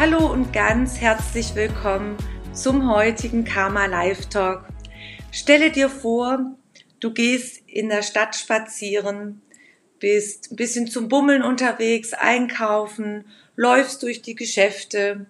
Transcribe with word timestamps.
Hallo 0.00 0.32
und 0.32 0.54
ganz 0.54 0.96
herzlich 0.96 1.54
willkommen 1.54 2.16
zum 2.54 2.90
heutigen 2.90 3.44
Karma 3.44 3.84
Live 3.84 4.30
Talk. 4.30 4.64
Stelle 5.30 5.70
dir 5.70 5.90
vor, 5.90 6.56
du 7.00 7.12
gehst 7.12 7.60
in 7.66 7.90
der 7.90 8.00
Stadt 8.00 8.34
spazieren, 8.34 9.42
bist 9.98 10.52
ein 10.52 10.56
bisschen 10.56 10.86
zum 10.86 11.10
Bummeln 11.10 11.42
unterwegs, 11.42 12.14
einkaufen, 12.14 13.26
läufst 13.56 14.02
durch 14.02 14.22
die 14.22 14.34
Geschäfte 14.34 15.26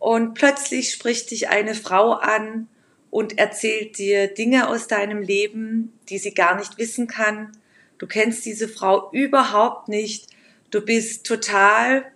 und 0.00 0.34
plötzlich 0.34 0.90
spricht 0.90 1.30
dich 1.30 1.48
eine 1.48 1.76
Frau 1.76 2.14
an 2.14 2.66
und 3.10 3.38
erzählt 3.38 3.96
dir 3.96 4.26
Dinge 4.26 4.66
aus 4.66 4.88
deinem 4.88 5.22
Leben, 5.22 5.92
die 6.08 6.18
sie 6.18 6.34
gar 6.34 6.56
nicht 6.56 6.78
wissen 6.78 7.06
kann. 7.06 7.52
Du 7.98 8.08
kennst 8.08 8.44
diese 8.44 8.66
Frau 8.66 9.08
überhaupt 9.12 9.86
nicht. 9.86 10.26
Du 10.72 10.84
bist 10.84 11.24
total 11.24 12.10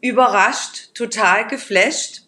überrascht, 0.00 0.94
total 0.94 1.46
geflasht, 1.48 2.22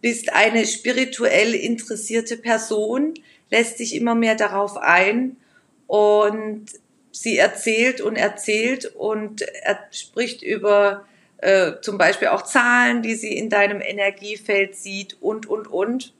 bist 0.00 0.32
eine 0.32 0.66
spirituell 0.66 1.54
interessierte 1.54 2.36
Person, 2.36 3.14
lässt 3.50 3.78
sich 3.78 3.94
immer 3.94 4.14
mehr 4.14 4.34
darauf 4.34 4.76
ein 4.76 5.36
und 5.86 6.66
sie 7.12 7.36
erzählt 7.36 8.00
und 8.00 8.16
erzählt 8.16 8.86
und 8.86 9.42
er 9.42 9.78
spricht 9.90 10.42
über 10.42 11.04
äh, 11.38 11.80
zum 11.80 11.98
Beispiel 11.98 12.28
auch 12.28 12.42
Zahlen, 12.42 13.02
die 13.02 13.14
sie 13.14 13.36
in 13.36 13.50
deinem 13.50 13.80
Energiefeld 13.80 14.76
sieht 14.76 15.16
und, 15.20 15.46
und, 15.46 15.66
und. 15.66 16.14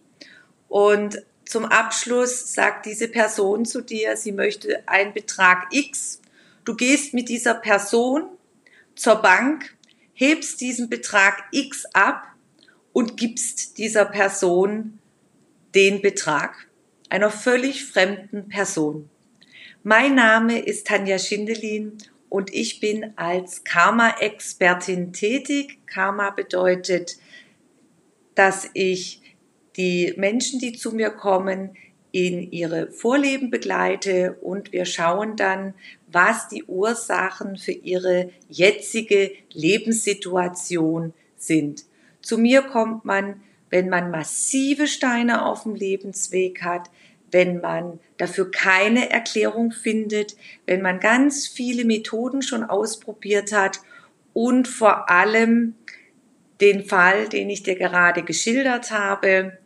Und 0.68 1.22
zum 1.44 1.64
Abschluss 1.64 2.54
sagt 2.54 2.86
diese 2.86 3.08
Person 3.08 3.64
zu 3.64 3.80
dir, 3.80 4.16
sie 4.16 4.32
möchte 4.32 4.82
einen 4.86 5.12
Betrag 5.12 5.66
X. 5.72 6.20
Du 6.64 6.74
gehst 6.74 7.12
mit 7.12 7.28
dieser 7.28 7.54
Person 7.54 8.24
zur 8.94 9.16
Bank, 9.16 9.74
hebst 10.20 10.60
diesen 10.60 10.90
Betrag 10.90 11.44
X 11.50 11.86
ab 11.94 12.26
und 12.92 13.16
gibst 13.16 13.78
dieser 13.78 14.04
Person 14.04 14.98
den 15.74 16.02
Betrag, 16.02 16.68
einer 17.08 17.30
völlig 17.30 17.86
fremden 17.86 18.50
Person. 18.50 19.08
Mein 19.82 20.14
Name 20.14 20.58
ist 20.58 20.86
Tanja 20.88 21.18
Schindelin 21.18 21.96
und 22.28 22.52
ich 22.52 22.80
bin 22.80 23.14
als 23.16 23.64
Karma-Expertin 23.64 25.14
tätig. 25.14 25.78
Karma 25.86 26.28
bedeutet, 26.28 27.16
dass 28.34 28.68
ich 28.74 29.22
die 29.78 30.12
Menschen, 30.18 30.60
die 30.60 30.72
zu 30.72 30.92
mir 30.92 31.08
kommen, 31.08 31.78
in 32.12 32.50
ihre 32.50 32.90
Vorleben 32.90 33.50
begleite 33.50 34.36
und 34.40 34.72
wir 34.72 34.84
schauen 34.84 35.36
dann, 35.36 35.74
was 36.08 36.48
die 36.48 36.64
Ursachen 36.64 37.56
für 37.56 37.72
ihre 37.72 38.30
jetzige 38.48 39.30
Lebenssituation 39.52 41.12
sind. 41.36 41.84
Zu 42.20 42.38
mir 42.38 42.62
kommt 42.62 43.04
man, 43.04 43.42
wenn 43.70 43.88
man 43.88 44.10
massive 44.10 44.86
Steine 44.86 45.46
auf 45.46 45.62
dem 45.62 45.74
Lebensweg 45.74 46.62
hat, 46.62 46.90
wenn 47.30 47.60
man 47.60 48.00
dafür 48.16 48.50
keine 48.50 49.10
Erklärung 49.10 49.70
findet, 49.70 50.36
wenn 50.66 50.82
man 50.82 50.98
ganz 50.98 51.46
viele 51.46 51.84
Methoden 51.84 52.42
schon 52.42 52.64
ausprobiert 52.64 53.52
hat 53.52 53.80
und 54.32 54.66
vor 54.66 55.08
allem 55.08 55.74
den 56.60 56.84
Fall, 56.84 57.28
den 57.28 57.48
ich 57.48 57.62
dir 57.62 57.76
gerade 57.76 58.22
geschildert 58.22 58.90
habe, 58.90 59.58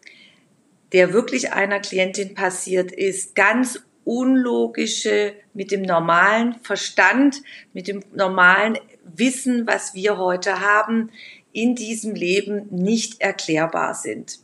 der 0.94 1.12
wirklich 1.12 1.52
einer 1.52 1.80
Klientin 1.80 2.34
passiert 2.34 2.92
ist, 2.92 3.34
ganz 3.34 3.82
unlogische, 4.04 5.34
mit 5.52 5.72
dem 5.72 5.82
normalen 5.82 6.54
Verstand, 6.62 7.42
mit 7.72 7.88
dem 7.88 8.04
normalen 8.14 8.78
Wissen, 9.02 9.66
was 9.66 9.94
wir 9.94 10.18
heute 10.18 10.60
haben, 10.60 11.10
in 11.52 11.74
diesem 11.74 12.14
Leben 12.14 12.68
nicht 12.70 13.20
erklärbar 13.20 13.94
sind. 13.94 14.38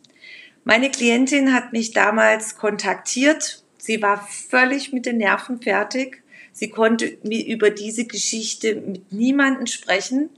Meine 0.65 0.91
Klientin 0.91 1.55
hat 1.55 1.73
mich 1.73 1.93
damals 1.93 2.57
kontaktiert. 2.57 3.63
Sie 3.79 4.03
war 4.03 4.27
völlig 4.27 4.93
mit 4.93 5.07
den 5.07 5.19
Nerven 5.19 5.63
fertig. 5.63 6.25
Sie 6.53 6.69
konnte 6.69 7.07
über 7.07 7.71
diese 7.71 8.07
Geschichte 8.07 8.75
mit 8.75 9.13
niemandem 9.13 9.67
sprechen, 9.67 10.31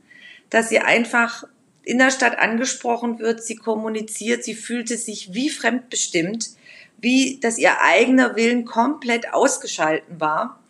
dass 0.51 0.69
sie 0.69 0.79
einfach 0.79 1.45
in 1.85 1.99
der 1.99 2.11
Stadt 2.11 2.39
angesprochen 2.39 3.19
wird, 3.19 3.43
sie 3.43 3.57
kommuniziert, 3.57 4.45
sie 4.45 4.55
fühlte 4.55 4.97
sich 4.97 5.35
wie 5.35 5.51
fremdbestimmt, 5.51 6.51
wie 6.99 7.41
dass 7.41 7.59
ihr 7.59 7.81
eigener 7.81 8.37
Willen 8.37 8.65
komplett 8.65 9.33
ausgeschalten 9.33 10.21
war 10.21 10.61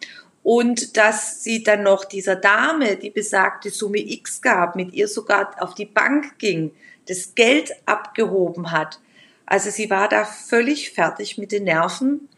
und 0.42 0.96
dass 0.96 1.44
sie 1.44 1.62
dann 1.62 1.82
noch 1.82 2.04
dieser 2.04 2.36
Dame 2.36 2.96
die 2.96 3.10
besagte 3.10 3.70
Summe 3.70 3.98
X 3.98 4.40
gab, 4.40 4.74
mit 4.74 4.92
ihr 4.92 5.08
sogar 5.08 5.54
auf 5.62 5.74
die 5.74 5.86
Bank 5.86 6.38
ging, 6.38 6.72
das 7.06 7.34
Geld 7.34 7.72
abgehoben 7.86 8.70
hat. 8.70 9.00
Also 9.44 9.70
sie 9.70 9.90
war 9.90 10.08
da 10.08 10.24
völlig 10.24 10.90
fertig 10.92 11.36
mit 11.36 11.52
den 11.52 11.64
Nerven 11.64 12.28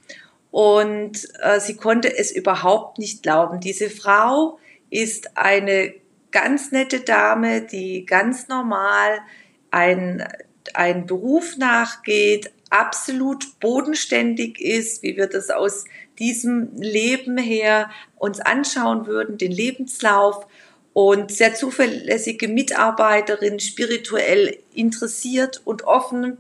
und 0.50 1.28
äh, 1.40 1.60
sie 1.60 1.76
konnte 1.76 2.16
es 2.16 2.32
überhaupt 2.32 2.98
nicht 2.98 3.22
glauben. 3.22 3.60
Diese 3.60 3.88
Frau 3.88 4.58
ist 4.90 5.36
eine 5.36 5.94
ganz 6.34 6.72
nette 6.72 7.00
Dame, 7.00 7.62
die 7.62 8.04
ganz 8.04 8.48
normal 8.48 9.20
ein, 9.70 10.26
ein 10.74 11.06
Beruf 11.06 11.56
nachgeht, 11.56 12.50
absolut 12.70 13.60
bodenständig 13.60 14.60
ist, 14.60 15.04
wie 15.04 15.16
wir 15.16 15.28
das 15.28 15.50
aus 15.50 15.84
diesem 16.18 16.74
Leben 16.76 17.38
her 17.38 17.88
uns 18.16 18.40
anschauen 18.40 19.06
würden, 19.06 19.38
den 19.38 19.52
Lebenslauf 19.52 20.46
und 20.92 21.30
sehr 21.30 21.54
zuverlässige 21.54 22.48
Mitarbeiterin, 22.48 23.60
spirituell 23.60 24.58
interessiert 24.74 25.62
und 25.64 25.84
offen. 25.84 26.38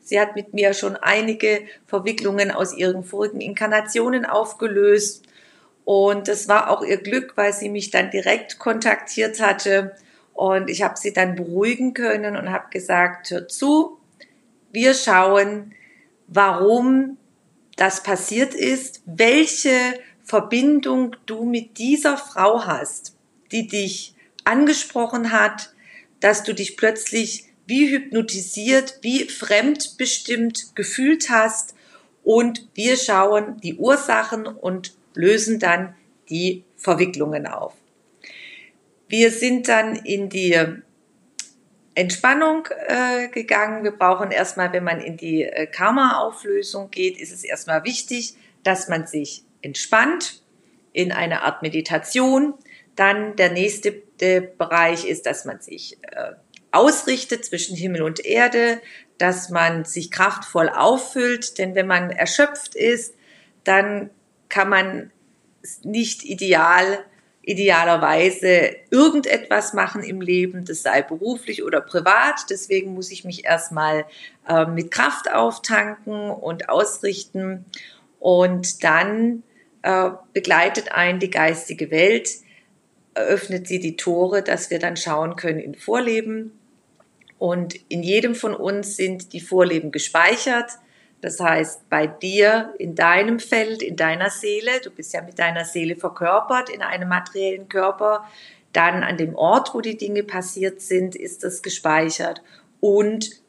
Sie 0.00 0.18
hat 0.18 0.36
mit 0.36 0.54
mir 0.54 0.72
schon 0.72 0.96
einige 0.96 1.62
Verwicklungen 1.86 2.50
aus 2.50 2.74
ihren 2.74 3.04
vorigen 3.04 3.42
Inkarnationen 3.42 4.24
aufgelöst 4.24 5.26
und 5.84 6.28
das 6.28 6.48
war 6.48 6.70
auch 6.70 6.82
ihr 6.82 6.96
Glück, 6.96 7.36
weil 7.36 7.52
sie 7.52 7.68
mich 7.68 7.90
dann 7.90 8.10
direkt 8.10 8.58
kontaktiert 8.58 9.40
hatte. 9.40 9.94
Und 10.32 10.70
ich 10.70 10.82
habe 10.82 10.98
sie 10.98 11.12
dann 11.12 11.36
beruhigen 11.36 11.94
können 11.94 12.36
und 12.36 12.50
habe 12.50 12.70
gesagt, 12.70 13.30
hör 13.30 13.46
zu, 13.46 13.98
wir 14.72 14.94
schauen, 14.94 15.74
warum 16.26 17.18
das 17.76 18.02
passiert 18.02 18.54
ist, 18.54 19.02
welche 19.04 19.70
Verbindung 20.24 21.16
du 21.26 21.44
mit 21.44 21.78
dieser 21.78 22.16
Frau 22.16 22.64
hast, 22.66 23.14
die 23.52 23.68
dich 23.68 24.14
angesprochen 24.44 25.32
hat, 25.32 25.74
dass 26.20 26.42
du 26.44 26.54
dich 26.54 26.76
plötzlich 26.76 27.44
wie 27.66 27.90
hypnotisiert, 27.90 28.98
wie 29.02 29.24
fremdbestimmt 29.24 30.74
gefühlt 30.74 31.28
hast. 31.28 31.74
Und 32.22 32.68
wir 32.74 32.96
schauen 32.96 33.60
die 33.62 33.74
Ursachen 33.74 34.46
und 34.46 34.94
lösen 35.14 35.58
dann 35.58 35.94
die 36.28 36.64
Verwicklungen 36.76 37.46
auf. 37.46 37.74
Wir 39.08 39.30
sind 39.30 39.68
dann 39.68 39.96
in 39.96 40.28
die 40.28 40.58
Entspannung 41.94 42.66
äh, 42.88 43.28
gegangen. 43.28 43.84
Wir 43.84 43.92
brauchen 43.92 44.30
erstmal, 44.30 44.72
wenn 44.72 44.84
man 44.84 45.00
in 45.00 45.16
die 45.16 45.44
äh, 45.44 45.66
Karma-Auflösung 45.66 46.90
geht, 46.90 47.18
ist 47.18 47.32
es 47.32 47.44
erstmal 47.44 47.84
wichtig, 47.84 48.34
dass 48.62 48.88
man 48.88 49.06
sich 49.06 49.44
entspannt 49.62 50.42
in 50.92 51.12
eine 51.12 51.42
Art 51.42 51.62
Meditation. 51.62 52.54
Dann 52.96 53.36
der 53.36 53.52
nächste 53.52 54.02
der 54.20 54.40
Bereich 54.40 55.06
ist, 55.06 55.26
dass 55.26 55.44
man 55.44 55.60
sich 55.60 55.98
äh, 56.02 56.32
ausrichtet 56.70 57.44
zwischen 57.44 57.76
Himmel 57.76 58.02
und 58.02 58.24
Erde, 58.24 58.80
dass 59.18 59.48
man 59.50 59.84
sich 59.84 60.10
kraftvoll 60.10 60.68
auffüllt, 60.68 61.58
denn 61.58 61.74
wenn 61.74 61.86
man 61.86 62.10
erschöpft 62.10 62.74
ist, 62.74 63.14
dann 63.62 64.10
kann 64.54 64.68
man 64.68 65.10
nicht 65.82 66.24
ideal, 66.24 67.04
idealerweise 67.42 68.76
irgendetwas 68.90 69.72
machen 69.72 70.04
im 70.04 70.20
Leben, 70.20 70.64
das 70.64 70.82
sei 70.82 71.02
beruflich 71.02 71.64
oder 71.64 71.80
privat. 71.80 72.46
Deswegen 72.50 72.94
muss 72.94 73.10
ich 73.10 73.24
mich 73.24 73.44
erstmal 73.44 74.06
äh, 74.48 74.64
mit 74.66 74.92
Kraft 74.92 75.28
auftanken 75.32 76.30
und 76.30 76.68
ausrichten. 76.68 77.64
Und 78.20 78.84
dann 78.84 79.42
äh, 79.82 80.10
begleitet 80.32 80.92
ein 80.92 81.18
die 81.18 81.30
geistige 81.30 81.90
Welt, 81.90 82.30
eröffnet 83.14 83.66
sie 83.66 83.80
die 83.80 83.96
Tore, 83.96 84.42
dass 84.42 84.70
wir 84.70 84.78
dann 84.78 84.96
schauen 84.96 85.34
können 85.34 85.58
in 85.58 85.74
Vorleben. 85.74 86.52
Und 87.38 87.74
in 87.88 88.04
jedem 88.04 88.36
von 88.36 88.54
uns 88.54 88.96
sind 88.96 89.32
die 89.32 89.40
Vorleben 89.40 89.90
gespeichert. 89.90 90.70
Das 91.20 91.40
heißt, 91.40 91.88
bei 91.88 92.06
dir, 92.06 92.74
in 92.78 92.94
deinem 92.94 93.40
Feld, 93.40 93.82
in 93.82 93.96
deiner 93.96 94.30
Seele, 94.30 94.80
du 94.82 94.90
bist 94.90 95.14
ja 95.14 95.22
mit 95.22 95.38
deiner 95.38 95.64
Seele 95.64 95.96
verkörpert 95.96 96.68
in 96.68 96.82
einem 96.82 97.08
materiellen 97.08 97.68
Körper, 97.68 98.28
dann 98.72 99.02
an 99.02 99.16
dem 99.16 99.34
Ort, 99.34 99.74
wo 99.74 99.80
die 99.80 99.96
Dinge 99.96 100.22
passiert 100.22 100.80
sind, 100.80 101.16
ist 101.16 101.44
das 101.44 101.62
gespeichert. 101.62 102.42
Und 102.80 103.42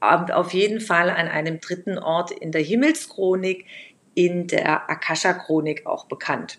auf 0.00 0.52
jeden 0.52 0.80
Fall 0.80 1.10
an 1.10 1.28
einem 1.28 1.60
dritten 1.60 1.98
Ort 1.98 2.30
in 2.30 2.50
der 2.50 2.62
Himmelschronik, 2.62 3.66
in 4.14 4.46
der 4.46 4.90
Akasha-Chronik 4.90 5.86
auch 5.86 6.06
bekannt. 6.06 6.58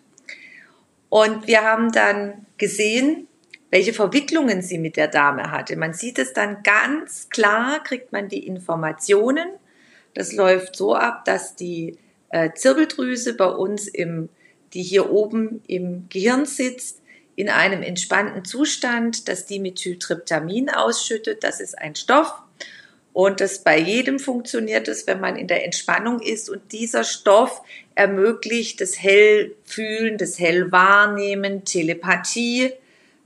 Und 1.10 1.48
wir 1.48 1.62
haben 1.62 1.92
dann 1.92 2.46
gesehen, 2.58 3.28
welche 3.70 3.94
Verwicklungen 3.94 4.62
sie 4.62 4.78
mit 4.78 4.98
der 4.98 5.08
Dame 5.08 5.52
hatte. 5.52 5.76
Man 5.76 5.94
sieht 5.94 6.20
es 6.20 6.34
dann 6.34 6.64
ganz 6.64 7.30
klar, 7.30 7.84
kriegt 7.84 8.12
man 8.12 8.30
die 8.30 8.46
Informationen 8.46 9.48
das 10.14 10.34
läuft 10.34 10.76
so 10.76 10.96
ab, 10.96 11.26
dass 11.26 11.56
die 11.56 11.98
äh, 12.30 12.52
Zirbeldrüse 12.54 13.36
bei 13.36 13.48
uns 13.48 13.88
im, 13.88 14.30
die 14.74 14.84
hier 14.84 15.12
oben 15.12 15.62
im 15.68 16.08
Gehirn 16.10 16.46
sitzt, 16.46 17.02
in 17.36 17.50
einem 17.50 17.82
entspannten 17.82 18.46
Zustand, 18.46 19.28
dass 19.28 19.46
die 19.46 19.60
Methyltryptamin 19.60 20.70
ausschüttet. 20.70 21.44
Das 21.44 21.60
ist 21.60 21.78
ein 21.78 21.96
Stoff. 21.96 22.34
Und 23.12 23.42
das 23.42 23.60
bei 23.60 23.78
jedem 23.78 24.20
funktioniert 24.20 24.88
es, 24.88 25.06
wenn 25.06 25.20
man 25.20 25.36
in 25.36 25.48
der 25.48 25.64
Entspannung 25.64 26.20
ist. 26.20 26.50
Und 26.50 26.72
dieser 26.72 27.04
Stoff 27.04 27.62
ermöglicht 27.96 28.82
das 28.82 29.00
Hellfühlen, 29.00 30.18
das 30.18 30.40
Hellwahrnehmen, 30.40 31.64
Telepathie. 31.64 32.72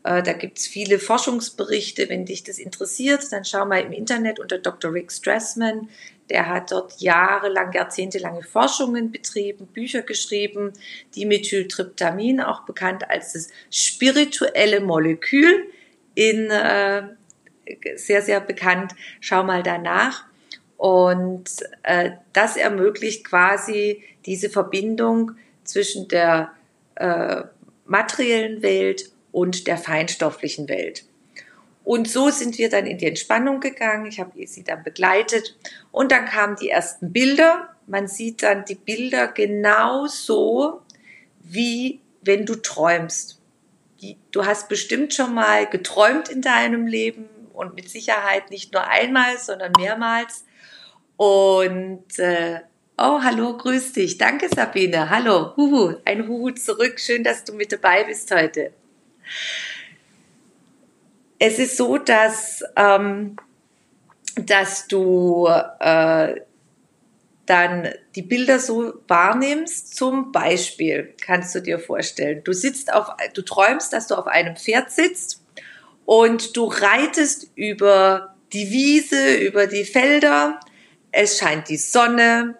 Äh, 0.04 0.24
da 0.24 0.33
gibt's 0.33 0.68
viele 0.68 1.00
Forschungsberichte. 1.00 2.10
Wenn 2.10 2.25
dich 2.25 2.44
das 2.44 2.60
interessiert, 2.60 3.24
dann 3.31 3.45
schau 3.45 3.66
mal 3.66 3.81
im 3.81 3.94
Internet 3.94 4.40
unter 4.40 4.57
Dr. 4.57 4.94
Rick 4.94 5.12
Strassman. 5.12 5.90
Der 6.29 6.47
hat 6.47 6.71
dort 6.71 7.00
jahrelang, 7.00 7.71
jahrzehntelange 7.71 8.44
Forschungen 8.44 9.12
betrieben, 9.12 9.68
Bücher 9.68 10.01
geschrieben, 10.01 10.74
die 11.15 11.25
Methyltryptamin, 11.25 12.41
auch 12.41 12.65
bekannt 12.65 13.09
als 13.09 13.33
das 13.33 13.50
spirituelle 13.71 14.81
Molekül, 14.81 15.71
in 16.15 16.50
äh, 16.50 17.03
sehr, 17.95 18.21
sehr 18.21 18.41
bekannt. 18.41 18.94
Schau 19.19 19.44
mal 19.44 19.63
danach. 19.63 20.25
Und 20.77 21.50
äh, 21.83 22.12
das 22.33 22.57
ermöglicht 22.57 23.25
quasi 23.25 24.03
diese 24.25 24.50
Verbindung 24.50 25.31
zwischen 25.63 26.07
der 26.07 26.51
äh, 26.95 27.44
materiellen 27.85 28.62
Welt 28.62 29.12
und 29.31 29.68
der 29.68 29.77
feinstofflichen 29.77 30.68
Welt. 30.69 31.06
Und 31.88 32.10
so 32.10 32.30
sind 32.31 32.57
wir 32.57 32.69
dann 32.69 32.86
in 32.86 32.98
die 32.98 33.06
Entspannung 33.06 33.62
gegangen. 33.62 34.07
Ich 34.07 34.19
habe 34.19 34.45
sie 34.45 34.66
dann 34.66 34.84
begleitet. 34.84 35.56
Und 35.94 36.12
dann 36.12 36.25
kamen 36.25 36.57
die 36.57 36.68
ersten 36.68 37.13
Bilder. 37.13 37.69
Man 37.86 38.10
sieht 38.10 38.44
dann 38.44 38.66
die 38.66 38.75
Bilder 38.75 39.30
genau 39.30 40.06
so, 40.06 40.81
wie 41.39 42.01
wenn 42.19 42.45
du 42.45 42.56
träumst. 42.56 43.39
Du 44.31 44.45
hast 44.45 44.68
bestimmt 44.68 45.13
schon 45.13 45.34
mal 45.34 45.66
geträumt 45.66 46.28
in 46.28 46.42
deinem 46.42 46.88
Leben 46.88 47.30
und 47.54 47.75
mit 47.75 47.90
Sicherheit 47.90 48.51
nicht 48.51 48.74
nur 48.74 48.86
einmal, 48.86 49.38
sondern 49.38 49.72
mehrmals. 49.80 50.44
Und 51.16 52.19
äh, 52.19 52.60
oh, 52.98 53.22
hallo, 53.24 53.56
grüß 53.56 53.94
dich. 53.94 54.18
Danke, 54.18 54.50
Sabine. 54.54 55.10
Hallo, 55.10 55.56
Huhu, 55.56 55.95
ein 56.04 56.28
Huhu 56.28 56.51
zurück. 56.51 57.00
Schön, 57.00 57.24
dass 57.24 57.45
du 57.45 57.54
mit 57.54 57.72
dabei 57.72 58.04
bist 58.04 58.30
heute 58.31 58.74
es 61.39 61.60
ist 61.60 61.78
so, 61.78 61.98
dass, 61.98 62.63
ähm, 62.75 63.36
dass 64.36 64.88
du 64.88 65.48
äh, 65.80 66.36
dann 67.45 67.89
die 68.16 68.22
Bilder 68.22 68.60
so 68.60 68.94
wahrnimmst. 69.07 69.95
Zum 69.95 70.31
Beispiel 70.31 71.13
kannst 71.22 71.56
du 71.56 71.62
dir 71.62 71.80
vorstellen, 71.80 72.44
du 72.44 72.54
sitzt 72.54 72.94
auf, 72.94 73.07
du 73.34 73.42
träumst, 73.42 73.94
dass 73.94 74.07
du 74.07 74.16
auf 74.16 74.28
einem 74.28 74.56
Pferd 74.56 74.92
sitzt 74.92 75.44
und 76.06 76.56
du 76.56 76.66
reitest 76.66 77.50
über 77.56 78.36
die 78.54 78.72
Wiese, 78.72 79.36
über 79.38 79.68
die 79.68 79.86
Felder. 79.86 80.60
Es 81.12 81.38
scheint 81.38 81.69
die 81.69 81.78
Sonne, 81.78 82.57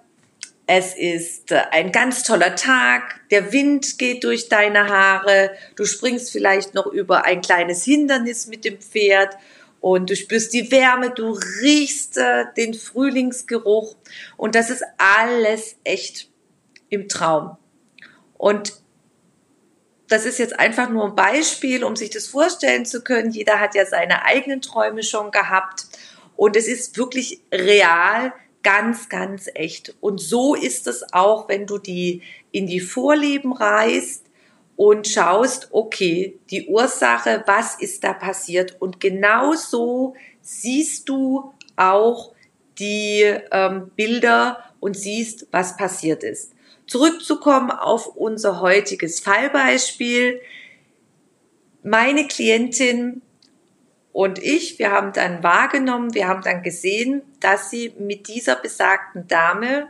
es 0.68 0.94
ist 0.96 1.52
äh, 1.54 1.62
ein 1.72 1.94
ganz 1.94 2.24
toller 2.24 2.56
Tag, 2.56 3.22
der 3.32 3.54
Wind 3.54 3.98
geht 3.98 4.26
durch 4.26 4.50
deine 4.50 4.90
Haare, 4.90 5.52
du 5.76 5.86
springst 5.86 6.32
vielleicht 6.32 6.74
noch 6.74 6.86
über 6.88 7.24
ein 7.24 7.42
kleines 7.42 7.84
Hindernis 7.84 8.48
mit 8.48 8.66
dem 8.66 8.80
Pferd 8.80 9.38
und 9.80 10.10
du 10.10 10.16
spürst 10.16 10.54
die 10.54 10.70
Wärme, 10.70 11.12
du 11.12 11.40
riechst 11.62 12.18
äh, 12.18 12.46
den 12.58 12.74
Frühlingsgeruch. 12.74 13.96
Und 14.36 14.56
das 14.56 14.70
ist 14.70 14.84
alles 14.98 15.78
echt 15.86 16.30
im 16.90 17.08
Traum. 17.08 17.58
Und 18.38 18.74
das 20.10 20.26
ist 20.26 20.40
jetzt 20.40 20.60
einfach 20.60 20.90
nur 20.90 21.06
ein 21.06 21.16
Beispiel, 21.16 21.84
um 21.84 21.96
sich 21.96 22.10
das 22.10 22.28
vorstellen 22.28 22.86
zu 22.86 23.04
können. 23.04 23.32
Jeder 23.32 23.60
hat 23.60 23.76
ja 23.76 23.86
seine 23.86 24.24
eigenen 24.26 24.62
Träume 24.62 25.04
schon 25.04 25.32
gehabt. 25.32 25.86
Und 26.36 26.56
es 26.58 26.68
ist 26.68 26.98
wirklich 26.98 27.42
real, 27.54 28.34
ganz, 28.64 29.10
ganz 29.10 29.50
echt. 29.54 29.96
Und 30.02 30.20
so 30.20 30.56
ist 30.56 30.88
es 30.88 31.14
auch, 31.14 31.48
wenn 31.50 31.66
du 31.66 31.78
die 31.78 32.22
in 32.52 32.68
die 32.68 32.80
Vorleben 32.80 33.54
reist 33.54 34.26
und 34.76 35.08
schaust, 35.08 35.70
okay, 35.72 36.38
die 36.52 36.68
Ursache, 36.68 37.44
was 37.48 37.80
ist 37.80 38.04
da 38.04 38.14
passiert? 38.14 38.76
Und 38.80 39.00
genau 39.00 39.54
so 39.54 40.16
siehst 40.42 41.10
du 41.10 41.54
auch 41.76 42.34
die 42.80 43.24
ähm, 43.52 43.92
Bilder 43.96 44.64
und 44.80 44.96
siehst, 44.96 45.48
was 45.52 45.78
passiert 45.78 46.24
ist. 46.24 46.54
Zurückzukommen 46.86 47.72
auf 47.72 48.08
unser 48.16 48.62
heutiges 48.62 49.20
Fallbeispiel. 49.20 50.40
Meine 51.84 52.28
Klientin 52.28 53.22
und 54.18 54.42
ich, 54.42 54.80
wir 54.80 54.90
haben 54.90 55.14
dann 55.14 55.44
wahrgenommen, 55.44 56.16
wir 56.16 56.28
haben 56.28 56.42
dann 56.42 56.64
gesehen, 56.64 57.22
dass 57.40 57.70
sie 57.70 57.94
mit 58.00 58.28
dieser 58.28 58.56
besagten 58.56 59.28
Dame 59.28 59.90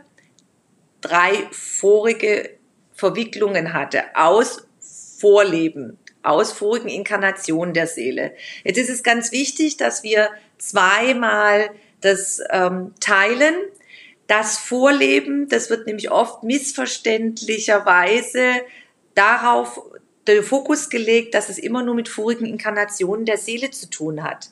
drei 1.00 1.48
vorige 1.50 2.50
Verwicklungen 2.92 3.72
hatte 3.72 4.02
aus 4.14 4.68
Vorleben, 5.18 5.96
aus 6.22 6.52
vorigen 6.52 6.90
Inkarnationen 6.90 7.72
der 7.72 7.86
Seele. 7.86 8.34
Jetzt 8.64 8.76
ist 8.76 8.90
es 8.90 9.02
ganz 9.02 9.32
wichtig, 9.32 9.78
dass 9.78 10.02
wir 10.02 10.28
zweimal 10.58 11.70
das 12.02 12.42
ähm, 12.50 12.92
teilen. 13.00 13.54
Das 14.26 14.58
Vorleben, 14.58 15.48
das 15.48 15.70
wird 15.70 15.86
nämlich 15.86 16.10
oft 16.10 16.42
missverständlicherweise 16.42 18.60
darauf 19.14 19.80
den 20.32 20.42
Fokus 20.42 20.90
gelegt, 20.90 21.34
dass 21.34 21.48
es 21.48 21.58
immer 21.58 21.82
nur 21.82 21.94
mit 21.94 22.08
vorigen 22.08 22.46
Inkarnationen 22.46 23.24
der 23.24 23.38
Seele 23.38 23.70
zu 23.70 23.88
tun 23.90 24.22
hat. 24.22 24.50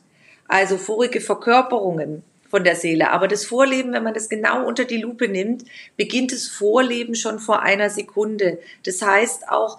Also 0.48 0.78
vorige 0.78 1.20
Verkörperungen 1.20 2.22
von 2.48 2.64
der 2.64 2.76
Seele. 2.76 3.10
Aber 3.10 3.28
das 3.28 3.44
Vorleben, 3.44 3.92
wenn 3.92 4.02
man 4.02 4.14
das 4.14 4.28
genau 4.28 4.66
unter 4.66 4.84
die 4.84 4.98
Lupe 4.98 5.28
nimmt, 5.28 5.64
beginnt 5.96 6.32
das 6.32 6.46
Vorleben 6.46 7.14
schon 7.14 7.38
vor 7.38 7.62
einer 7.62 7.90
Sekunde. 7.90 8.58
Das 8.84 9.02
heißt 9.02 9.48
auch 9.48 9.78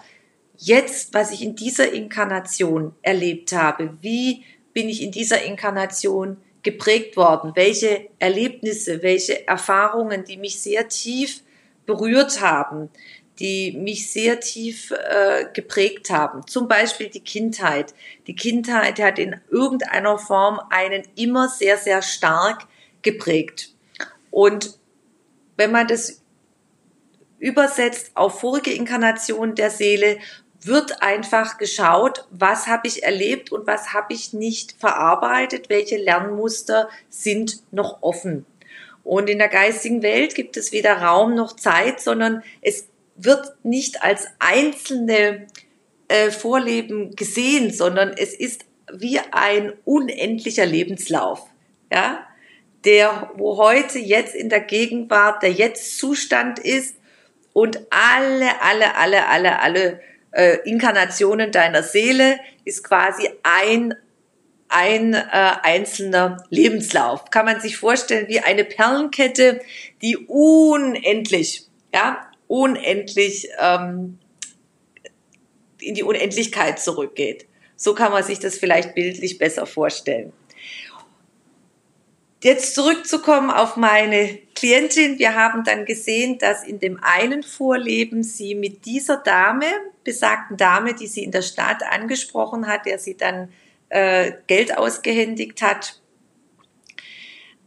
jetzt, 0.57 1.13
was 1.13 1.31
ich 1.31 1.41
in 1.41 1.55
dieser 1.55 1.91
Inkarnation 1.91 2.93
erlebt 3.01 3.53
habe, 3.53 3.97
wie 4.01 4.43
bin 4.73 4.89
ich 4.89 5.01
in 5.01 5.11
dieser 5.11 5.43
Inkarnation 5.43 6.37
geprägt 6.63 7.15
worden, 7.15 7.53
welche 7.55 8.09
Erlebnisse, 8.19 9.01
welche 9.01 9.47
Erfahrungen, 9.47 10.25
die 10.25 10.37
mich 10.37 10.59
sehr 10.59 10.87
tief 10.89 11.41
berührt 11.85 12.41
haben, 12.41 12.89
die 13.39 13.71
mich 13.73 14.11
sehr 14.11 14.39
tief 14.39 14.91
äh, 14.91 15.45
geprägt 15.53 16.09
haben. 16.09 16.45
Zum 16.47 16.67
Beispiel 16.67 17.09
die 17.09 17.23
Kindheit. 17.23 17.93
Die 18.25 18.35
Kindheit 18.35 18.99
hat 18.99 19.19
in 19.19 19.39
irgendeiner 19.49 20.17
Form 20.17 20.59
einen 20.69 21.03
immer 21.15 21.49
sehr, 21.49 21.77
sehr 21.77 22.01
stark 22.01 22.67
geprägt. 23.01 23.73
Und 24.31 24.77
wenn 25.55 25.71
man 25.71 25.87
das 25.87 26.21
übersetzt 27.39 28.11
auf 28.15 28.39
vorige 28.39 28.71
Inkarnation 28.71 29.55
der 29.55 29.69
Seele, 29.69 30.17
wird 30.61 31.01
einfach 31.01 31.57
geschaut, 31.57 32.25
was 32.31 32.67
habe 32.67 32.87
ich 32.87 33.03
erlebt 33.03 33.51
und 33.51 33.67
was 33.67 33.93
habe 33.93 34.13
ich 34.13 34.33
nicht 34.33 34.75
verarbeitet, 34.79 35.69
welche 35.69 35.97
Lernmuster 35.97 36.89
sind 37.09 37.61
noch 37.71 38.01
offen. 38.01 38.45
Und 39.03 39.29
in 39.29 39.37
der 39.37 39.47
geistigen 39.47 40.01
Welt 40.01 40.35
gibt 40.35 40.57
es 40.57 40.71
weder 40.71 41.01
Raum 41.01 41.35
noch 41.35 41.55
Zeit, 41.55 42.01
sondern 42.01 42.43
es 42.61 42.87
wird 43.17 43.53
nicht 43.63 44.03
als 44.03 44.27
einzelne 44.39 45.47
äh, 46.07 46.31
Vorleben 46.31 47.15
gesehen, 47.15 47.73
sondern 47.73 48.13
es 48.17 48.33
ist 48.33 48.65
wie 48.93 49.19
ein 49.31 49.73
unendlicher 49.83 50.65
Lebenslauf, 50.65 51.45
ja, 51.91 52.25
der, 52.85 53.31
wo 53.35 53.57
heute 53.57 53.99
jetzt 53.99 54.35
in 54.35 54.49
der 54.49 54.61
Gegenwart 54.61 55.43
der 55.43 55.51
Jetzt-Zustand 55.51 56.59
ist 56.59 56.95
und 57.53 57.79
alle, 57.89 58.61
alle, 58.61 58.95
alle, 58.95 59.27
alle, 59.27 59.59
alle 59.59 59.99
äh, 60.31 60.57
Inkarnationen 60.63 61.51
deiner 61.51 61.83
Seele 61.83 62.39
ist 62.63 62.83
quasi 62.83 63.29
ein 63.43 63.93
ein 64.69 65.13
äh, 65.13 65.21
einzelner 65.31 66.43
Lebenslauf. 66.49 67.29
Kann 67.31 67.45
man 67.45 67.61
sich 67.61 67.77
vorstellen 67.77 68.27
wie 68.27 68.41
eine 68.41 68.65
Perlenkette, 68.65 69.61
die 70.01 70.17
unendlich, 70.17 71.67
ja, 71.93 72.26
unendlich 72.47 73.49
ähm, 73.59 74.19
in 75.79 75.95
die 75.95 76.03
Unendlichkeit 76.03 76.79
zurückgeht. 76.79 77.45
So 77.75 77.93
kann 77.93 78.11
man 78.11 78.23
sich 78.23 78.39
das 78.39 78.57
vielleicht 78.57 78.95
bildlich 78.95 79.37
besser 79.37 79.65
vorstellen. 79.65 80.33
Jetzt 82.43 82.75
zurückzukommen 82.75 83.49
auf 83.49 83.77
meine 83.77 84.37
Klientin. 84.55 85.17
Wir 85.17 85.35
haben 85.35 85.63
dann 85.63 85.85
gesehen, 85.85 86.37
dass 86.37 86.63
in 86.63 86.79
dem 86.79 86.99
einen 87.01 87.41
Vorleben 87.43 88.23
sie 88.23 88.53
mit 88.53 88.85
dieser 88.85 89.17
Dame, 89.17 89.65
besagten 90.03 90.55
Dame, 90.55 90.93
die 90.93 91.07
sie 91.07 91.23
in 91.23 91.31
der 91.31 91.41
Stadt 91.41 91.81
angesprochen 91.83 92.67
hat, 92.67 92.85
der 92.85 92.99
sie 92.99 93.17
dann 93.17 93.51
äh, 93.89 94.33
Geld 94.45 94.77
ausgehändigt 94.77 95.61
hat, 95.61 95.99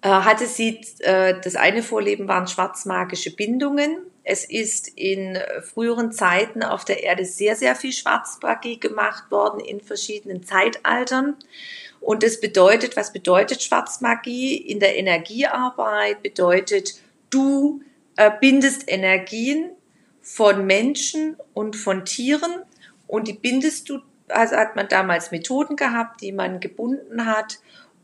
hatte 0.09 0.47
sie, 0.47 0.81
äh, 1.01 1.35
das 1.43 1.57
eine 1.57 1.83
Vorleben 1.83 2.29
waren 2.29 2.47
schwarzmagische 2.47 3.35
Bindungen. 3.35 3.99
Es 4.25 4.45
ist 4.45 4.89
in 4.89 5.39
früheren 5.63 6.13
Zeiten 6.13 6.63
auf 6.63 6.85
der 6.85 7.03
Erde 7.03 7.25
sehr, 7.25 7.57
sehr 7.57 7.75
viel 7.75 7.93
Schwarzmagie 7.93 8.79
gemacht 8.79 9.31
worden 9.31 9.61
in 9.61 9.81
verschiedenen 9.81 10.45
Zeitaltern. 10.45 11.37
Und 12.01 12.23
das 12.23 12.41
bedeutet, 12.41 12.97
was 12.97 13.13
bedeutet 13.13 13.63
Schwarzmagie? 13.63 14.57
In 14.57 14.81
der 14.81 14.97
Energiearbeit 14.97 16.23
bedeutet, 16.23 16.95
du 17.29 17.83
äh, 18.17 18.31
bindest 18.41 18.85
Energien 18.87 19.71
von 20.23 20.67
Menschen 20.67 21.37
und 21.55 21.77
von 21.77 22.05
Tieren 22.05 22.63
und 23.07 23.29
die 23.29 23.33
bindest 23.35 23.89
du, 23.89 24.01
also 24.29 24.57
hat 24.57 24.77
man 24.77 24.89
damals 24.89 25.31
Methoden 25.31 25.77
gehabt, 25.77 26.21
die 26.23 26.33
man 26.33 26.61
gebunden 26.61 27.27
hat. 27.27 27.59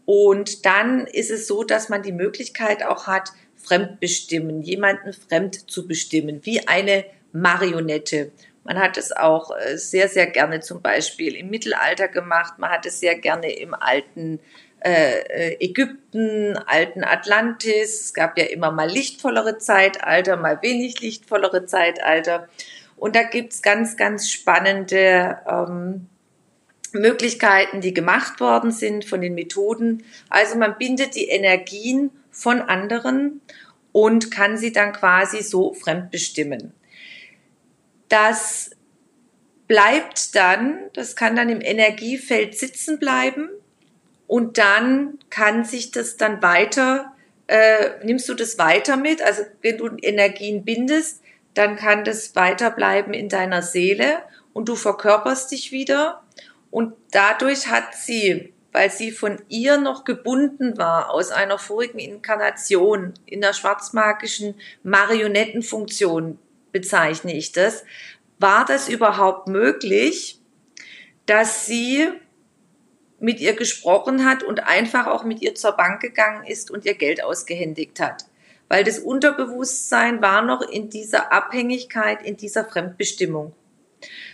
Und 0.07 0.65
dann 0.65 1.07
ist 1.07 1.31
es 1.31 1.47
so, 1.47 1.65
dass 1.65 1.91
man 1.91 2.03
die 2.03 2.13
Möglichkeit 2.13 2.85
auch 2.85 3.07
hat, 3.07 3.33
fremdbestimmen, 3.57 4.63
jemanden 4.63 5.13
fremd 5.13 5.69
zu 5.71 5.87
bestimmen, 5.87 6.41
wie 6.45 6.67
eine 6.67 7.05
Marionette. 7.33 8.31
Man 8.65 8.79
hat 8.79 8.97
es 8.97 9.13
auch 9.13 9.51
äh, 9.57 9.77
sehr, 9.77 10.09
sehr 10.09 10.27
gerne 10.27 10.61
zum 10.61 10.81
Beispiel 10.81 11.35
im 11.35 11.51
Mittelalter 11.51 12.09
gemacht. 12.09 12.59
Man 12.59 12.71
hat 12.71 12.87
es 12.87 13.01
sehr 13.01 13.17
gerne 13.17 13.53
im 13.53 13.75
alten 13.75 14.41
äh, 14.81 15.21
äh, 15.21 15.57
Ägypten, 15.61 16.57
alten 16.57 17.03
Atlantis. 17.03 18.01
Es 18.01 18.15
gab 18.15 18.39
ja 18.39 18.45
immer 18.45 18.71
mal 18.71 18.89
lichtvollere 18.89 19.59
Zeitalter, 19.59 20.37
mal 20.37 20.63
wenig 20.63 21.01
lichtvollere 21.01 21.67
Zeitalter. 21.67 22.49
Und 22.97 23.17
da 23.17 23.25
gibt's 23.25 23.63
ganz, 23.63 23.97
ganz 23.97 24.31
spannende 24.31 25.39
ähm, 25.49 26.09
Möglichkeiten, 26.97 27.81
die 27.81 27.95
gemacht 27.95 28.41
worden 28.41 28.71
sind 28.71 29.05
von 29.05 29.21
den 29.21 29.35
Methoden. 29.35 30.05
Also 30.29 30.57
man 30.57 30.77
bindet 30.79 31.15
die 31.15 31.29
Energien 31.29 32.11
von 32.31 32.61
anderen 32.61 33.41
und 33.93 34.31
kann 34.31 34.59
sie 34.59 34.73
dann 34.73 34.93
quasi 34.93 35.43
so 35.43 35.73
fremdbestimmen. 35.73 36.73
Das 38.09 38.71
bleibt 39.67 40.35
dann, 40.35 40.79
das 40.93 41.17
kann 41.17 41.35
dann 41.35 41.49
im 41.49 41.61
Energiefeld 41.61 42.57
sitzen 42.57 42.99
bleiben 42.99 43.49
und 44.27 44.59
dann 44.59 45.19
kann 45.31 45.65
sich 45.65 45.91
das 45.91 46.17
dann 46.17 46.43
weiter, 46.43 47.13
äh, 47.47 48.05
nimmst 48.05 48.29
du 48.29 48.35
das 48.35 48.59
weiter 48.59 48.97
mit, 48.97 49.23
also 49.23 49.43
wenn 49.63 49.79
du 49.79 49.89
Energien 50.03 50.65
bindest, 50.65 51.23
dann 51.55 51.77
kann 51.77 52.05
das 52.05 52.37
weiterbleiben 52.37 53.15
in 53.15 53.29
deiner 53.29 53.63
Seele 53.63 54.19
und 54.53 54.69
du 54.69 54.77
verkörperst 54.77 55.51
dich 55.53 55.73
wieder 55.73 56.23
und 56.71 56.95
dadurch 57.13 57.69
hat 57.69 57.95
sie, 57.95 58.53
weil 58.73 58.91
sie 58.91 59.11
von 59.11 59.41
ihr 59.49 59.79
noch 59.79 60.05
gebunden 60.05 60.77
war 60.77 61.11
aus 61.11 61.31
einer 61.31 61.59
vorigen 61.59 61.99
Inkarnation 61.99 63.15
in 63.25 63.41
der 63.41 63.53
schwarzmagischen 63.53 64.55
Marionettenfunktion, 64.83 66.39
bezeichne 66.73 67.35
ich 67.35 67.53
das, 67.53 67.85
war 68.39 68.65
das 68.67 68.89
überhaupt 68.89 69.49
möglich, 69.49 70.41
dass 71.25 71.67
sie 71.67 72.09
mit 73.19 73.41
ihr 73.41 73.55
gesprochen 73.55 74.25
hat 74.25 74.43
und 74.43 74.61
einfach 74.61 75.07
auch 75.07 75.25
mit 75.25 75.41
ihr 75.41 75.55
zur 75.55 75.73
Bank 75.73 76.01
gegangen 76.01 76.47
ist 76.47 76.71
und 76.71 76.85
ihr 76.85 76.95
Geld 76.95 77.23
ausgehändigt 77.23 77.99
hat. 78.01 78.27
Weil 78.69 78.85
das 78.85 78.99
Unterbewusstsein 78.99 80.21
war 80.21 80.43
noch 80.43 80.61
in 80.61 80.91
dieser 80.91 81.33
Abhängigkeit, 81.33 82.23
in 82.23 82.37
dieser 82.37 82.65
Fremdbestimmung. 82.65 83.55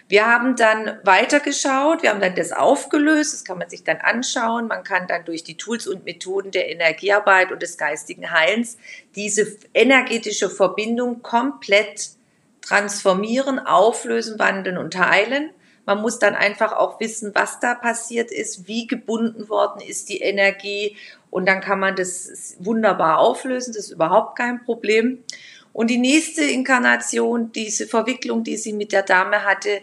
Wir 0.08 0.26
haben 0.26 0.56
dann 0.56 0.98
weitergeschaut, 1.04 2.02
wir 2.02 2.10
haben 2.10 2.20
dann 2.20 2.34
das 2.34 2.52
aufgelöst, 2.52 3.32
das 3.32 3.44
kann 3.44 3.58
man 3.58 3.70
sich 3.70 3.84
dann 3.84 3.98
anschauen. 3.98 4.68
Man 4.68 4.84
kann 4.84 5.06
dann 5.06 5.24
durch 5.24 5.44
die 5.44 5.56
Tools 5.56 5.86
und 5.86 6.04
Methoden 6.04 6.50
der 6.50 6.70
Energiearbeit 6.70 7.52
und 7.52 7.62
des 7.62 7.78
geistigen 7.78 8.30
Heilens 8.30 8.76
diese 9.14 9.56
energetische 9.72 10.50
Verbindung 10.50 11.22
komplett 11.22 12.10
transformieren, 12.60 13.58
auflösen, 13.58 14.38
wandeln 14.38 14.78
und 14.78 14.92
teilen. 14.92 15.50
Man 15.84 16.00
muss 16.00 16.18
dann 16.18 16.34
einfach 16.34 16.72
auch 16.72 17.00
wissen, 17.00 17.32
was 17.34 17.58
da 17.58 17.74
passiert 17.74 18.30
ist, 18.30 18.68
wie 18.68 18.86
gebunden 18.86 19.48
worden 19.48 19.80
ist 19.80 20.08
die 20.08 20.20
Energie 20.20 20.96
und 21.30 21.46
dann 21.46 21.60
kann 21.60 21.80
man 21.80 21.96
das 21.96 22.56
wunderbar 22.58 23.18
auflösen, 23.18 23.72
das 23.72 23.86
ist 23.86 23.92
überhaupt 23.92 24.36
kein 24.36 24.62
Problem. 24.64 25.24
Und 25.72 25.88
die 25.88 25.98
nächste 25.98 26.42
Inkarnation, 26.42 27.52
diese 27.52 27.86
Verwicklung, 27.86 28.44
die 28.44 28.56
sie 28.56 28.72
mit 28.72 28.92
der 28.92 29.02
Dame 29.02 29.44
hatte, 29.44 29.80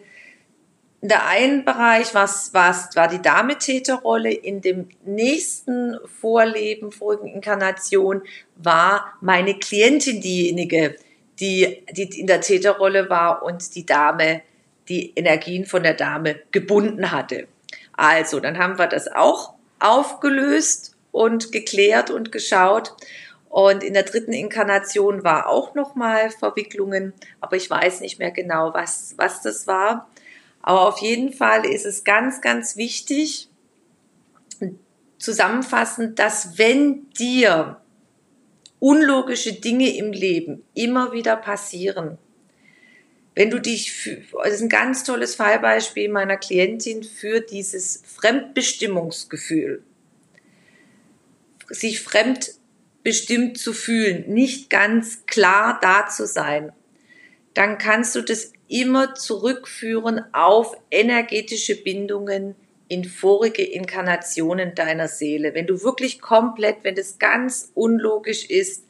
in 1.01 1.09
der 1.09 1.27
einen 1.27 1.63
Bereich 1.63 2.13
war, 2.13 2.29
war, 2.51 2.89
war 2.95 3.07
die 3.07 3.21
Dame-Täterrolle, 3.21 4.31
in 4.31 4.61
dem 4.61 4.89
nächsten 5.05 5.97
Vorleben, 6.19 6.91
vorigen 6.91 7.27
Inkarnation, 7.27 8.21
war 8.57 9.13
meine 9.21 9.57
Klientin 9.57 10.19
diejenige, 10.19 10.97
die, 11.39 11.83
die 11.95 12.19
in 12.19 12.27
der 12.27 12.41
Täterrolle 12.41 13.09
war 13.09 13.43
und 13.43 13.75
die 13.75 13.85
Dame, 13.85 14.41
die 14.89 15.13
Energien 15.15 15.65
von 15.65 15.83
der 15.83 15.93
Dame 15.93 16.41
gebunden 16.51 17.11
hatte. 17.11 17.47
Also, 17.93 18.39
dann 18.41 18.57
haben 18.57 18.77
wir 18.77 18.87
das 18.87 19.07
auch 19.07 19.53
aufgelöst 19.79 20.97
und 21.11 21.51
geklärt 21.51 22.09
und 22.09 22.31
geschaut. 22.31 22.93
Und 23.49 23.83
in 23.83 23.95
der 23.95 24.03
dritten 24.03 24.31
Inkarnation 24.31 25.23
war 25.23 25.49
auch 25.49 25.73
nochmal 25.73 26.29
Verwicklungen, 26.29 27.13
aber 27.41 27.57
ich 27.57 27.69
weiß 27.69 28.01
nicht 28.01 28.19
mehr 28.19 28.31
genau, 28.31 28.73
was, 28.73 29.15
was 29.17 29.41
das 29.41 29.65
war. 29.65 30.07
Aber 30.61 30.87
auf 30.87 30.99
jeden 30.99 31.33
Fall 31.33 31.65
ist 31.65 31.85
es 31.85 32.03
ganz, 32.03 32.41
ganz 32.41 32.77
wichtig, 32.77 33.49
zusammenfassend, 35.17 36.19
dass 36.19 36.57
wenn 36.57 37.09
dir 37.11 37.81
unlogische 38.79 39.53
Dinge 39.53 39.95
im 39.97 40.11
Leben 40.11 40.63
immer 40.73 41.11
wieder 41.11 41.35
passieren. 41.35 42.17
Wenn 43.35 43.49
du 43.49 43.59
dich, 43.59 44.09
das 44.31 44.53
ist 44.53 44.61
ein 44.61 44.69
ganz 44.69 45.03
tolles 45.03 45.35
Fallbeispiel 45.35 46.09
meiner 46.09 46.37
Klientin 46.37 47.03
für 47.03 47.41
dieses 47.41 48.03
Fremdbestimmungsgefühl. 48.05 49.83
Sich 51.69 52.01
fremdbestimmt 52.99 53.57
zu 53.57 53.73
fühlen, 53.73 54.25
nicht 54.27 54.69
ganz 54.69 55.25
klar 55.25 55.79
da 55.81 56.07
zu 56.07 56.27
sein, 56.27 56.71
dann 57.53 57.77
kannst 57.77 58.15
du 58.15 58.21
das 58.21 58.53
immer 58.67 59.15
zurückführen 59.15 60.21
auf 60.33 60.77
energetische 60.91 61.75
Bindungen, 61.75 62.55
in 62.91 63.05
vorige 63.05 63.63
Inkarnationen 63.63 64.73
deiner 64.73 65.07
Seele. 65.07 65.53
Wenn 65.53 65.67
du 65.67 65.83
wirklich 65.83 66.21
komplett, 66.21 66.77
wenn 66.81 66.95
das 66.95 67.19
ganz 67.19 67.71
unlogisch 67.75 68.45
ist, 68.45 68.87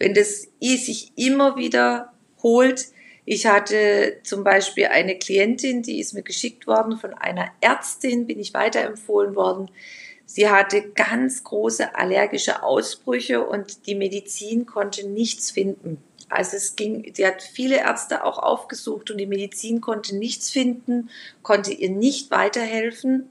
wenn 0.00 0.14
das 0.14 0.48
sich 0.60 1.12
immer 1.14 1.56
wieder 1.56 2.12
holt. 2.42 2.86
Ich 3.24 3.46
hatte 3.46 4.18
zum 4.24 4.42
Beispiel 4.42 4.86
eine 4.86 5.16
Klientin, 5.16 5.82
die 5.82 6.00
ist 6.00 6.12
mir 6.12 6.22
geschickt 6.22 6.66
worden 6.66 6.98
von 6.98 7.14
einer 7.14 7.52
Ärztin, 7.60 8.26
bin 8.26 8.40
ich 8.40 8.52
weiterempfohlen 8.52 9.36
worden. 9.36 9.70
Sie 10.26 10.50
hatte 10.50 10.90
ganz 10.90 11.44
große 11.44 11.94
allergische 11.94 12.64
Ausbrüche 12.64 13.46
und 13.46 13.86
die 13.86 13.94
Medizin 13.94 14.66
konnte 14.66 15.08
nichts 15.08 15.52
finden. 15.52 16.02
Also 16.28 16.56
es 16.56 16.74
ging, 16.74 17.12
sie 17.14 17.24
hat 17.24 17.40
viele 17.40 17.78
Ärzte 17.78 18.24
auch 18.24 18.38
aufgesucht 18.38 19.12
und 19.12 19.18
die 19.18 19.26
Medizin 19.26 19.80
konnte 19.80 20.16
nichts 20.16 20.50
finden, 20.50 21.10
konnte 21.42 21.72
ihr 21.72 21.90
nicht 21.90 22.32
weiterhelfen. 22.32 23.30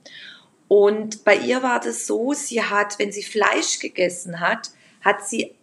Und 0.70 1.26
bei 1.26 1.36
ihr 1.36 1.62
war 1.62 1.82
das 1.82 2.08
so, 2.08 2.34
sie 2.34 2.64
hat, 2.64 2.98
wenn 2.98 3.12
sie 3.12 3.24
Fleisch 3.24 3.80
gegessen 3.80 4.40
hat, 4.40 4.72
hat 5.02 5.28
sie 5.28 5.54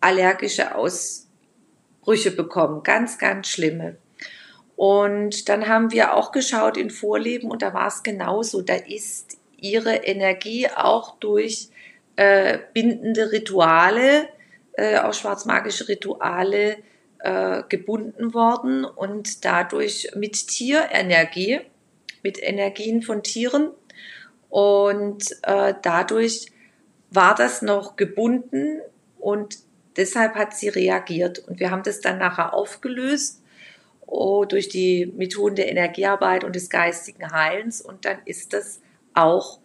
allergische 0.00 0.74
Ausbrüche 0.74 2.30
bekommen, 2.30 2.82
ganz, 2.82 3.18
ganz 3.18 3.48
schlimme. 3.48 3.96
Und 4.76 5.48
dann 5.48 5.68
haben 5.68 5.92
wir 5.92 6.14
auch 6.14 6.32
geschaut 6.32 6.78
in 6.78 6.90
Vorleben 6.90 7.50
und 7.50 7.62
da 7.62 7.74
war 7.74 7.86
es 7.86 8.02
genauso. 8.02 8.62
Da 8.62 8.74
ist 8.74 9.36
ihre 9.64 9.96
Energie 9.96 10.68
auch 10.68 11.18
durch 11.18 11.70
äh, 12.16 12.58
bindende 12.72 13.32
Rituale 13.32 14.28
äh, 14.76 14.98
auch 14.98 15.14
schwarzmagische 15.14 15.88
Rituale 15.88 16.78
äh, 17.20 17.62
gebunden 17.68 18.34
worden 18.34 18.84
und 18.84 19.44
dadurch 19.44 20.10
mit 20.14 20.48
Tierenergie, 20.48 21.60
mit 22.22 22.42
Energien 22.42 23.02
von 23.02 23.22
Tieren. 23.22 23.70
Und 24.50 25.24
äh, 25.42 25.74
dadurch 25.80 26.46
war 27.10 27.34
das 27.34 27.62
noch 27.62 27.96
gebunden 27.96 28.80
und 29.18 29.58
deshalb 29.96 30.34
hat 30.34 30.54
sie 30.54 30.68
reagiert. 30.68 31.38
Und 31.38 31.60
wir 31.60 31.70
haben 31.70 31.82
das 31.82 32.00
dann 32.00 32.18
nachher 32.18 32.52
aufgelöst 32.52 33.42
oh, 34.06 34.44
durch 34.44 34.68
die 34.68 35.06
Methoden 35.16 35.56
der 35.56 35.70
Energiearbeit 35.70 36.44
und 36.44 36.56
des 36.56 36.68
geistigen 36.68 37.30
Heilens. 37.30 37.80
Und 37.80 38.04
dann 38.04 38.18
ist 38.24 38.52
das 38.52 38.80
auch, 39.14 39.58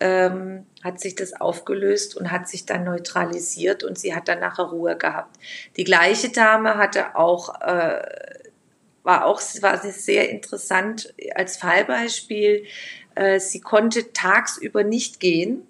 ähm, 0.00 0.66
hat 0.82 1.00
sich 1.00 1.14
das 1.14 1.40
aufgelöst 1.40 2.16
und 2.16 2.32
hat 2.32 2.48
sich 2.48 2.66
dann 2.66 2.84
neutralisiert 2.84 3.84
und 3.84 3.98
sie 3.98 4.14
hat 4.14 4.26
dann 4.28 4.40
nachher 4.40 4.64
Ruhe 4.64 4.96
gehabt. 4.96 5.38
Die 5.76 5.84
gleiche 5.84 6.30
Dame 6.30 6.76
hatte 6.76 7.14
auch, 7.14 7.60
äh, 7.60 8.02
war 9.04 9.26
auch, 9.26 9.40
war 9.60 9.78
sehr 9.78 10.30
interessant 10.30 11.14
als 11.34 11.56
Fallbeispiel. 11.56 12.64
Äh, 13.14 13.38
sie 13.38 13.60
konnte 13.60 14.12
tagsüber 14.12 14.82
nicht 14.82 15.20
gehen, 15.20 15.66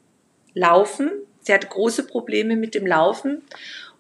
laufen. 0.55 1.11
Sie 1.41 1.53
hatte 1.53 1.67
große 1.67 2.07
Probleme 2.07 2.57
mit 2.57 2.75
dem 2.75 2.87
Laufen 2.87 3.43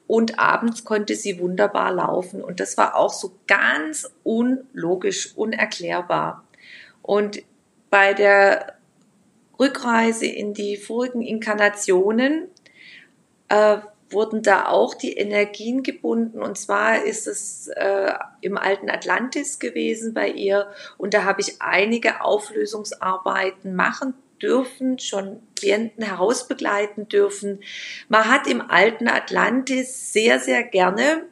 und 0.06 0.38
abends 0.38 0.84
konnte 0.84 1.14
sie 1.14 1.40
wunderbar 1.40 1.92
laufen. 1.92 2.42
Und 2.42 2.60
das 2.60 2.76
war 2.76 2.96
auch 2.96 3.12
so 3.12 3.34
ganz 3.46 4.10
unlogisch, 4.22 5.32
unerklärbar. 5.36 6.44
Und 7.02 7.42
bei 7.90 8.14
der 8.14 8.78
Rückreise 9.58 10.26
in 10.26 10.54
die 10.54 10.76
vorigen 10.76 11.22
Inkarnationen 11.22 12.48
äh, 13.48 13.78
wurden 14.10 14.42
da 14.42 14.66
auch 14.66 14.94
die 14.94 15.16
Energien 15.16 15.82
gebunden. 15.82 16.42
Und 16.42 16.58
zwar 16.58 17.02
ist 17.02 17.26
es 17.26 17.68
äh, 17.68 18.12
im 18.40 18.58
alten 18.58 18.90
Atlantis 18.90 19.58
gewesen 19.58 20.14
bei 20.14 20.28
ihr. 20.28 20.68
Und 20.98 21.14
da 21.14 21.24
habe 21.24 21.40
ich 21.40 21.60
einige 21.60 22.22
Auflösungsarbeiten 22.22 23.74
machen 23.74 24.14
dürfen, 24.40 24.98
schon 24.98 25.40
Klienten 25.56 26.04
herausbegleiten 26.04 27.08
dürfen. 27.08 27.60
Man 28.08 28.28
hat 28.28 28.46
im 28.46 28.60
alten 28.60 29.08
Atlantis 29.08 30.12
sehr, 30.12 30.40
sehr 30.40 30.64
gerne, 30.64 31.26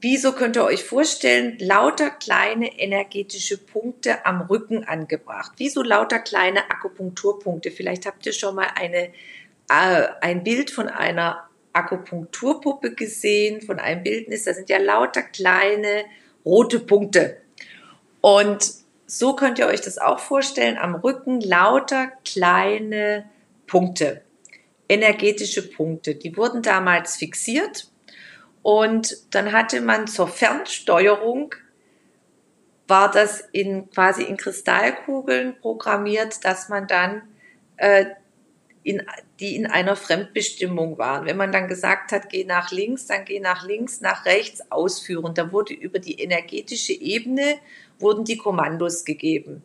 wieso 0.00 0.32
könnt 0.32 0.56
ihr 0.56 0.64
euch 0.64 0.84
vorstellen, 0.84 1.56
lauter 1.58 2.10
kleine 2.10 2.78
energetische 2.78 3.58
Punkte 3.58 4.24
am 4.24 4.42
Rücken 4.42 4.84
angebracht. 4.84 5.52
Wieso 5.58 5.82
lauter 5.82 6.18
kleine 6.18 6.70
Akupunkturpunkte? 6.70 7.70
Vielleicht 7.70 8.06
habt 8.06 8.24
ihr 8.26 8.32
schon 8.32 8.54
mal 8.54 8.68
eine, 8.74 9.10
äh, 9.68 10.08
ein 10.20 10.42
Bild 10.42 10.70
von 10.70 10.88
einer 10.88 11.48
Akupunkturpuppe 11.72 12.94
gesehen, 12.94 13.62
von 13.62 13.78
einem 13.78 14.02
Bildnis. 14.02 14.44
Da 14.44 14.54
sind 14.54 14.68
ja 14.70 14.78
lauter 14.78 15.22
kleine 15.22 16.04
rote 16.44 16.80
Punkte. 16.80 17.38
Und 18.20 18.72
so 19.06 19.34
könnt 19.34 19.58
ihr 19.58 19.66
euch 19.66 19.80
das 19.80 19.98
auch 19.98 20.18
vorstellen. 20.18 20.78
Am 20.78 20.94
Rücken 20.94 21.40
lauter 21.40 22.12
kleine 22.24 23.28
Punkte, 23.66 24.22
energetische 24.88 25.68
Punkte. 25.68 26.14
Die 26.14 26.36
wurden 26.36 26.62
damals 26.62 27.16
fixiert 27.16 27.89
und 28.62 29.16
dann 29.30 29.52
hatte 29.52 29.80
man 29.80 30.06
zur 30.06 30.28
Fernsteuerung 30.28 31.54
war 32.90 33.10
das 33.10 33.40
in 33.52 33.88
quasi 33.90 34.24
in 34.24 34.36
Kristallkugeln 34.36 35.56
programmiert, 35.60 36.44
dass 36.44 36.68
man 36.68 36.88
dann 36.88 37.22
äh, 37.76 38.06
in, 38.82 39.02
die 39.38 39.54
in 39.56 39.66
einer 39.66 39.94
Fremdbestimmung 39.94 40.98
waren. 40.98 41.24
Wenn 41.24 41.36
man 41.36 41.52
dann 41.52 41.68
gesagt 41.68 42.12
hat, 42.12 42.28
geh 42.28 42.44
nach 42.44 42.72
links, 42.72 43.06
dann 43.06 43.24
geh 43.24 43.38
nach 43.38 43.64
links, 43.64 44.00
nach 44.00 44.24
rechts 44.24 44.70
ausführen. 44.72 45.34
Da 45.34 45.52
wurde 45.52 45.74
über 45.74 45.98
die 45.98 46.20
energetische 46.20 46.92
Ebene 46.92 47.58
wurden 47.98 48.24
die 48.24 48.38
Kommandos 48.38 49.04
gegeben. 49.04 49.62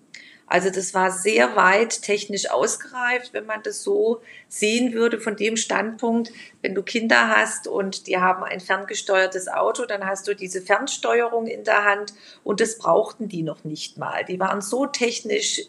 Also 0.48 0.70
das 0.70 0.94
war 0.94 1.12
sehr 1.12 1.56
weit 1.56 2.04
technisch 2.04 2.52
ausgereift, 2.52 3.34
wenn 3.34 3.48
man 3.48 3.64
das 3.64 3.82
so 3.82 4.22
sehen 4.48 4.94
würde 4.94 5.20
von 5.20 5.36
dem 5.36 5.58
Standpunkt, 5.58 6.32
wenn 6.62 6.76
du 6.76 6.84
Kinder 6.84 7.30
hast 7.30 7.68
und 7.68 8.06
die 8.06 8.18
haben 8.18 8.44
ein 8.44 8.60
ferngesteuertes 8.60 9.48
Auto, 9.48 9.86
dann 9.86 10.06
hast 10.06 10.28
du 10.28 10.36
diese 10.36 10.62
Fernsteuerung 10.62 11.48
in 11.48 11.64
der 11.64 11.84
Hand 11.84 12.14
und 12.44 12.62
das 12.62 12.78
brauchten 12.78 13.28
die 13.28 13.42
noch 13.42 13.64
nicht 13.64 13.98
mal. 13.98 14.24
Die 14.24 14.40
waren 14.40 14.62
so 14.62 14.86
technisch 14.86 15.62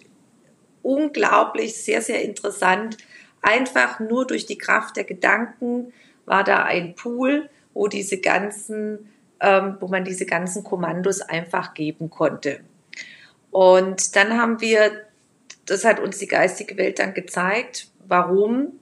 unglaublich, 0.83 1.83
sehr, 1.83 2.03
sehr 2.03 2.23
interessant. 2.23 2.99
Einfach 3.41 3.99
nur 3.99 4.27
durch 4.27 4.45
die 4.45 4.59
Kraft 4.59 4.97
der 4.97 5.05
Gedanken 5.05 5.93
war 6.27 6.45
da 6.45 6.65
ein 6.65 6.95
Pool, 6.95 7.49
wo 7.73 7.89
diese 7.89 8.19
ganzen 8.19 9.11
ähm, 9.41 9.77
wo 9.81 9.89
man 9.89 10.05
diese 10.05 10.27
ganzen 10.27 10.65
Kommandos 10.65 11.21
einfach 11.21 11.75
geben 11.75 12.11
konnte. 12.11 12.61
Und 13.57 14.17
dann 14.17 14.39
haben 14.39 14.61
wir, 14.61 15.07
das 15.65 15.87
hat 15.87 15.99
uns 15.99 16.19
die 16.19 16.27
geistige 16.27 16.77
Welt 16.77 16.99
dann 16.99 17.15
gezeigt, 17.15 17.89
warum. 18.07 18.79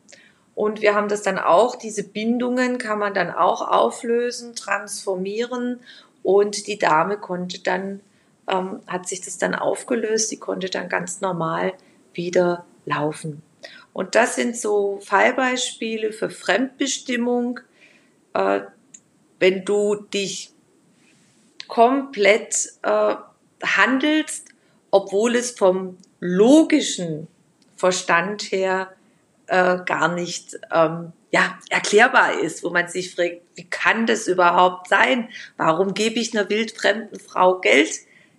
Und 0.56 0.82
wir 0.82 0.96
haben 0.96 1.06
das 1.06 1.22
dann 1.22 1.38
auch, 1.38 1.76
diese 1.76 2.02
Bindungen 2.02 2.78
kann 2.78 2.98
man 2.98 3.14
dann 3.14 3.30
auch 3.30 3.60
auflösen, 3.60 4.56
transformieren. 4.56 5.78
Und 6.24 6.66
die 6.66 6.76
Dame 6.76 7.18
konnte 7.18 7.60
dann, 7.60 8.00
ähm, 8.48 8.80
hat 8.88 9.06
sich 9.06 9.20
das 9.20 9.38
dann 9.38 9.54
aufgelöst, 9.54 10.32
die 10.32 10.38
konnte 10.38 10.68
dann 10.68 10.88
ganz 10.88 11.20
normal 11.20 11.74
wieder 12.12 12.64
laufen. 12.84 13.42
Und 13.92 14.16
das 14.16 14.34
sind 14.34 14.56
so 14.56 14.98
Fallbeispiele 15.04 16.12
für 16.12 16.30
Fremdbestimmung. 16.30 17.60
Äh, 18.32 18.62
wenn 19.38 19.64
du 19.64 19.94
dich 19.94 20.50
komplett 21.68 22.72
äh, 22.82 23.14
handelst, 23.62 24.48
obwohl 24.94 25.34
es 25.34 25.50
vom 25.50 25.98
logischen 26.20 27.26
Verstand 27.74 28.42
her 28.52 28.92
äh, 29.48 29.78
gar 29.84 30.14
nicht 30.14 30.56
ähm, 30.72 31.12
ja, 31.32 31.58
erklärbar 31.68 32.38
ist, 32.38 32.62
wo 32.62 32.70
man 32.70 32.86
sich 32.86 33.12
fragt, 33.12 33.42
wie 33.56 33.64
kann 33.64 34.06
das 34.06 34.28
überhaupt 34.28 34.88
sein? 34.88 35.30
Warum 35.56 35.94
gebe 35.94 36.20
ich 36.20 36.32
einer 36.32 36.48
wildfremden 36.48 37.18
Frau 37.18 37.58
Geld? 37.58 37.90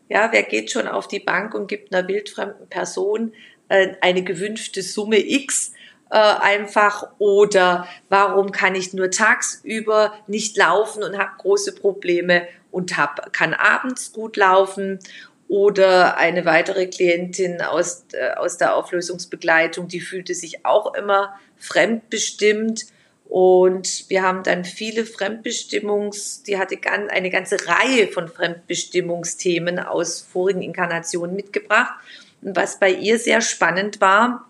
Ja, 0.08 0.32
wer 0.32 0.44
geht 0.44 0.72
schon 0.72 0.88
auf 0.88 1.10
die 1.10 1.20
Bank 1.20 1.54
und 1.56 1.68
gibt 1.68 1.94
einer 1.94 2.08
wildfremden 2.08 2.70
Person 2.70 3.34
äh, 3.68 3.90
eine 4.00 4.24
gewünschte 4.24 4.82
Summe 4.82 5.20
X? 5.20 5.74
äh, 6.10 6.18
einfach 6.18 7.08
oder 7.18 7.88
warum 8.08 8.52
kann 8.52 8.76
ich 8.76 8.94
nur 8.94 9.12
tagsüber 9.12 10.14
nicht 10.28 10.56
laufen 10.56 11.04
und 11.04 11.18
habe 11.18 11.32
große 11.38 11.76
Probleme 11.76 12.48
und 12.72 12.98
hab, 12.98 13.34
kann 13.34 13.54
abends 13.54 14.14
gut 14.14 14.38
laufen 14.38 15.00
oder 15.48 16.18
eine 16.18 16.46
weitere 16.46 16.88
Klientin 16.88 17.62
aus, 17.62 18.06
äh, 18.14 18.32
aus 18.36 18.58
der 18.58 18.76
Auflösungsbegleitung, 18.76 19.88
die 19.88 20.02
fühlte 20.02 20.34
sich 20.34 20.66
auch 20.66 20.94
immer 20.96 21.40
fremdbestimmt 21.58 22.86
und 23.28 24.10
wir 24.10 24.22
haben 24.22 24.44
dann 24.44 24.66
viele 24.66 25.06
Fremdbestimmungs, 25.06 26.44
die 26.44 26.58
hatte 26.58 26.78
ganz, 26.78 27.12
eine 27.12 27.30
ganze 27.30 27.58
Reihe 27.68 28.08
von 28.08 28.28
Fremdbestimmungsthemen 28.28 29.80
aus 29.80 30.22
vorigen 30.22 30.62
Inkarnationen 30.62 31.36
mitgebracht. 31.36 31.94
Und 32.42 32.56
was 32.56 32.80
bei 32.80 32.92
ihr 32.92 33.18
sehr 33.18 33.42
spannend 33.42 34.00
war, 34.00 34.48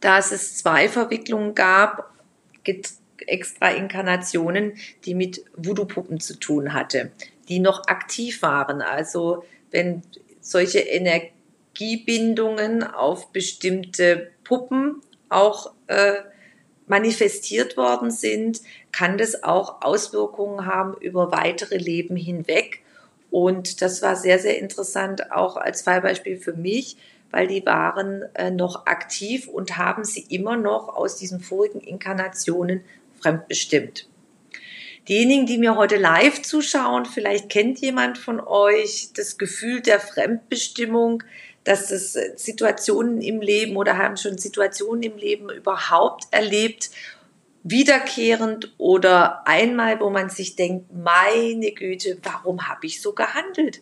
dass 0.00 0.32
es 0.32 0.58
zwei 0.58 0.88
Verwicklungen 0.88 1.54
gab, 1.54 2.12
extra 3.26 3.70
Inkarnationen, 3.70 4.76
die 5.04 5.14
mit 5.14 5.44
Voodoo-Puppen 5.56 6.20
zu 6.20 6.38
tun 6.38 6.72
hatte, 6.74 7.12
die 7.48 7.60
noch 7.60 7.86
aktiv 7.86 8.42
waren. 8.42 8.82
Also 8.82 9.44
wenn 9.70 10.02
solche 10.40 10.80
Energiebindungen 10.80 12.82
auf 12.82 13.30
bestimmte 13.32 14.30
Puppen 14.44 15.00
auch 15.28 15.72
äh, 15.86 16.14
manifestiert 16.86 17.76
worden 17.76 18.10
sind, 18.10 18.60
kann 18.92 19.18
das 19.18 19.44
auch 19.44 19.82
Auswirkungen 19.82 20.66
haben 20.66 20.94
über 21.00 21.30
weitere 21.30 21.76
Leben 21.76 22.16
hinweg. 22.16 22.82
Und 23.30 23.82
das 23.82 24.00
war 24.00 24.16
sehr, 24.16 24.38
sehr 24.38 24.58
interessant, 24.58 25.32
auch 25.32 25.56
als 25.56 25.82
Fallbeispiel 25.82 26.38
für 26.38 26.54
mich, 26.54 26.96
weil 27.30 27.46
die 27.46 27.64
waren 27.66 28.22
äh, 28.34 28.50
noch 28.50 28.86
aktiv 28.86 29.48
und 29.48 29.76
haben 29.76 30.04
sie 30.04 30.24
immer 30.30 30.56
noch 30.56 30.88
aus 30.88 31.16
diesen 31.16 31.40
vorigen 31.40 31.80
Inkarnationen 31.80 32.82
fremdbestimmt. 33.20 34.08
Diejenigen, 35.08 35.46
die 35.46 35.58
mir 35.58 35.76
heute 35.76 35.96
live 35.96 36.42
zuschauen, 36.42 37.06
vielleicht 37.06 37.48
kennt 37.48 37.80
jemand 37.80 38.18
von 38.18 38.40
euch 38.40 39.10
das 39.14 39.38
Gefühl 39.38 39.80
der 39.80 40.00
Fremdbestimmung, 40.00 41.22
dass 41.64 41.90
es 41.90 42.12
Situationen 42.36 43.20
im 43.22 43.40
Leben 43.40 43.76
oder 43.76 43.96
haben 43.96 44.16
schon 44.16 44.38
Situationen 44.38 45.02
im 45.02 45.16
Leben 45.16 45.50
überhaupt 45.50 46.24
erlebt, 46.30 46.90
wiederkehrend 47.62 48.74
oder 48.78 49.46
einmal, 49.46 50.00
wo 50.00 50.10
man 50.10 50.30
sich 50.30 50.56
denkt, 50.56 50.92
meine 50.92 51.72
Güte, 51.72 52.18
warum 52.22 52.68
habe 52.68 52.86
ich 52.86 53.02
so 53.02 53.12
gehandelt? 53.12 53.80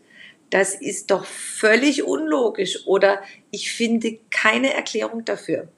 das 0.50 0.74
ist 0.74 1.10
doch 1.10 1.24
völlig 1.24 2.04
unlogisch 2.04 2.86
oder 2.86 3.22
ich 3.50 3.72
finde 3.72 4.18
keine 4.30 4.72
Erklärung 4.72 5.24
dafür. 5.24 5.68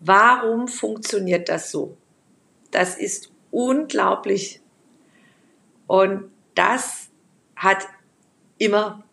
Warum 0.00 0.68
funktioniert 0.68 1.48
das 1.48 1.70
so? 1.70 1.96
Das 2.70 2.96
ist 2.96 3.30
unglaublich. 3.50 4.60
Und 5.86 6.30
das 6.54 7.08
hat 7.56 7.86
immer 8.58 9.04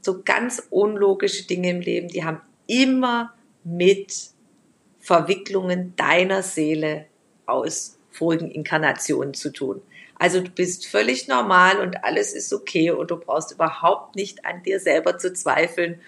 so 0.00 0.22
ganz 0.22 0.66
unlogische 0.70 1.46
Dinge 1.46 1.70
im 1.70 1.80
Leben, 1.80 2.08
die 2.08 2.24
haben 2.24 2.40
immer 2.66 3.34
mit 3.64 4.30
Verwicklungen 5.00 5.94
deiner 5.96 6.42
Seele 6.42 7.06
aus 7.46 7.98
vorigen 8.10 8.50
Inkarnationen 8.50 9.34
zu 9.34 9.52
tun. 9.52 9.82
Also 10.18 10.40
du 10.40 10.50
bist 10.50 10.86
völlig 10.86 11.28
normal 11.28 11.80
und 11.80 12.04
alles 12.04 12.34
ist 12.34 12.52
okay 12.52 12.90
und 12.90 13.10
du 13.10 13.16
brauchst 13.16 13.52
überhaupt 13.52 14.16
nicht 14.16 14.44
an 14.44 14.62
dir 14.62 14.78
selber 14.78 15.18
zu 15.18 15.32
zweifeln. 15.32 16.00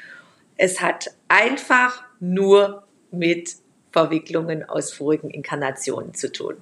Es 0.56 0.82
hat 0.82 1.14
einfach 1.28 2.04
nur 2.20 2.84
mit 3.10 3.56
Verwicklungen 3.90 4.68
aus 4.68 4.92
vorigen 4.92 5.30
Inkarnationen 5.30 6.14
zu 6.14 6.30
tun. 6.30 6.56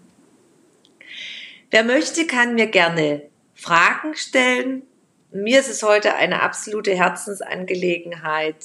Wer 1.70 1.84
möchte, 1.84 2.26
kann 2.26 2.54
mir 2.54 2.66
gerne 2.66 3.22
Fragen 3.54 4.16
stellen. 4.16 4.82
Mir 5.30 5.60
ist 5.60 5.70
es 5.70 5.82
heute 5.84 6.14
eine 6.14 6.42
absolute 6.42 6.94
Herzensangelegenheit, 6.94 8.56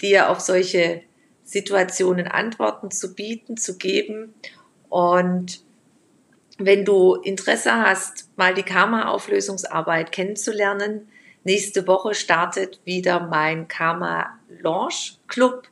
dir 0.00 0.30
auf 0.30 0.38
solche 0.38 1.02
Situationen 1.42 2.28
Antworten 2.28 2.92
zu 2.92 3.14
bieten, 3.14 3.56
zu 3.56 3.76
geben. 3.76 4.34
Und 4.88 5.62
wenn 6.58 6.84
du 6.84 7.14
Interesse 7.14 7.72
hast, 7.72 8.28
mal 8.36 8.54
die 8.54 8.62
Karma-Auflösungsarbeit 8.62 10.12
kennenzulernen, 10.12 11.08
nächste 11.42 11.88
Woche 11.88 12.14
startet 12.14 12.80
wieder 12.84 13.18
mein 13.18 13.66
Karma 13.66 14.38
Launch 14.60 15.18
Club. 15.26 15.66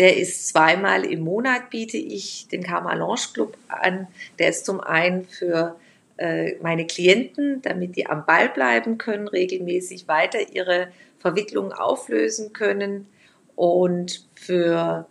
Der 0.00 0.16
ist 0.16 0.48
zweimal 0.48 1.04
im 1.04 1.20
Monat, 1.20 1.68
biete 1.68 1.98
ich 1.98 2.48
den 2.48 2.62
Karma 2.62 2.94
Launch 2.94 3.34
Club 3.34 3.58
an. 3.68 4.08
Der 4.38 4.48
ist 4.48 4.64
zum 4.64 4.80
einen 4.80 5.26
für 5.26 5.76
äh, 6.16 6.54
meine 6.62 6.86
Klienten, 6.86 7.60
damit 7.60 7.96
die 7.96 8.06
am 8.06 8.24
Ball 8.24 8.48
bleiben 8.48 8.96
können, 8.96 9.28
regelmäßig 9.28 10.08
weiter 10.08 10.38
ihre 10.54 10.88
Verwicklungen 11.18 11.74
auflösen 11.74 12.54
können 12.54 13.08
und 13.56 14.26
für 14.34 15.06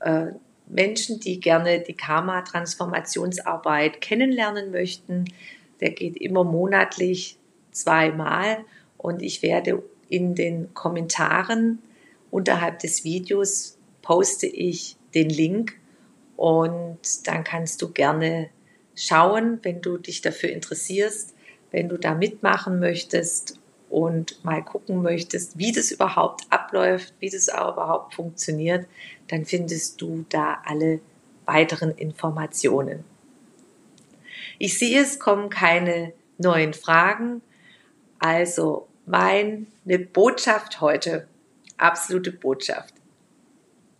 äh, 0.00 0.32
Menschen, 0.66 1.20
die 1.20 1.38
gerne 1.38 1.78
die 1.78 1.94
Karma-Transformationsarbeit 1.94 4.00
kennenlernen 4.00 4.72
möchten. 4.72 5.26
Der 5.80 5.90
geht 5.90 6.16
immer 6.16 6.42
monatlich 6.42 7.38
zweimal 7.70 8.64
und 8.98 9.22
ich 9.22 9.42
werde 9.42 9.84
in 10.08 10.34
den 10.34 10.74
Kommentaren 10.74 11.78
unterhalb 12.32 12.80
des 12.80 13.04
Videos 13.04 13.78
poste 14.02 14.46
ich 14.46 14.96
den 15.14 15.30
Link 15.30 15.78
und 16.36 17.26
dann 17.26 17.44
kannst 17.44 17.80
du 17.82 17.92
gerne 17.92 18.50
schauen, 18.94 19.60
wenn 19.62 19.80
du 19.80 19.96
dich 19.96 20.20
dafür 20.20 20.50
interessierst, 20.50 21.34
wenn 21.70 21.88
du 21.88 21.96
da 21.96 22.14
mitmachen 22.14 22.80
möchtest 22.80 23.58
und 23.88 24.42
mal 24.44 24.62
gucken 24.62 25.02
möchtest, 25.02 25.58
wie 25.58 25.72
das 25.72 25.90
überhaupt 25.90 26.44
abläuft, 26.50 27.14
wie 27.20 27.30
das 27.30 27.48
auch 27.48 27.74
überhaupt 27.74 28.14
funktioniert, 28.14 28.86
dann 29.28 29.44
findest 29.44 30.00
du 30.00 30.24
da 30.28 30.58
alle 30.64 31.00
weiteren 31.44 31.90
Informationen. 31.90 33.04
Ich 34.58 34.78
sehe, 34.78 35.00
es 35.00 35.18
kommen 35.18 35.50
keine 35.50 36.12
neuen 36.38 36.74
Fragen. 36.74 37.42
Also 38.18 38.88
meine 39.06 39.66
Botschaft 40.12 40.80
heute, 40.80 41.26
absolute 41.76 42.32
Botschaft. 42.32 42.94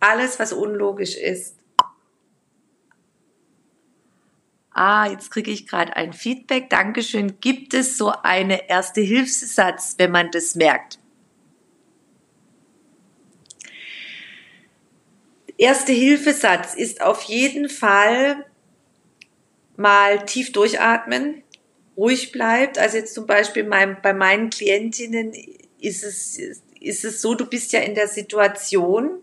Alles, 0.03 0.37
was 0.37 0.51
unlogisch 0.51 1.15
ist, 1.15 1.55
Ah, 4.75 5.07
jetzt 5.07 5.29
kriege 5.29 5.51
ich 5.51 5.67
gerade 5.67 5.95
ein 5.95 6.13
Feedback. 6.13 6.69
Dankeschön. 6.71 7.39
Gibt 7.39 7.75
es 7.75 7.95
so 7.95 8.11
eine 8.23 8.69
erste 8.69 9.01
Hilfssatz, 9.01 9.95
wenn 9.99 10.09
man 10.09 10.31
das 10.31 10.55
merkt? 10.55 10.97
Erste 15.57 15.93
Hilfesatz 15.93 16.73
ist 16.73 17.01
auf 17.01 17.21
jeden 17.23 17.69
Fall 17.69 18.43
mal 19.77 20.25
tief 20.25 20.51
durchatmen, 20.51 21.43
ruhig 21.95 22.31
bleibt. 22.31 22.79
Also 22.79 22.97
jetzt 22.97 23.13
zum 23.13 23.27
Beispiel 23.27 23.63
mein, 23.63 24.01
bei 24.01 24.13
meinen 24.13 24.49
Klientinnen 24.49 25.33
ist 25.79 26.03
es, 26.03 26.39
ist 26.79 27.05
es 27.05 27.21
so, 27.21 27.35
du 27.35 27.45
bist 27.45 27.71
ja 27.73 27.81
in 27.81 27.93
der 27.93 28.07
Situation 28.07 29.22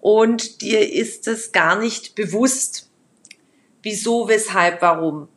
und 0.00 0.62
dir 0.62 0.92
ist 0.92 1.28
es 1.28 1.52
gar 1.52 1.78
nicht 1.78 2.14
bewusst 2.14 2.90
wieso, 3.82 4.28
weshalb, 4.28 4.82
warum. 4.82 5.28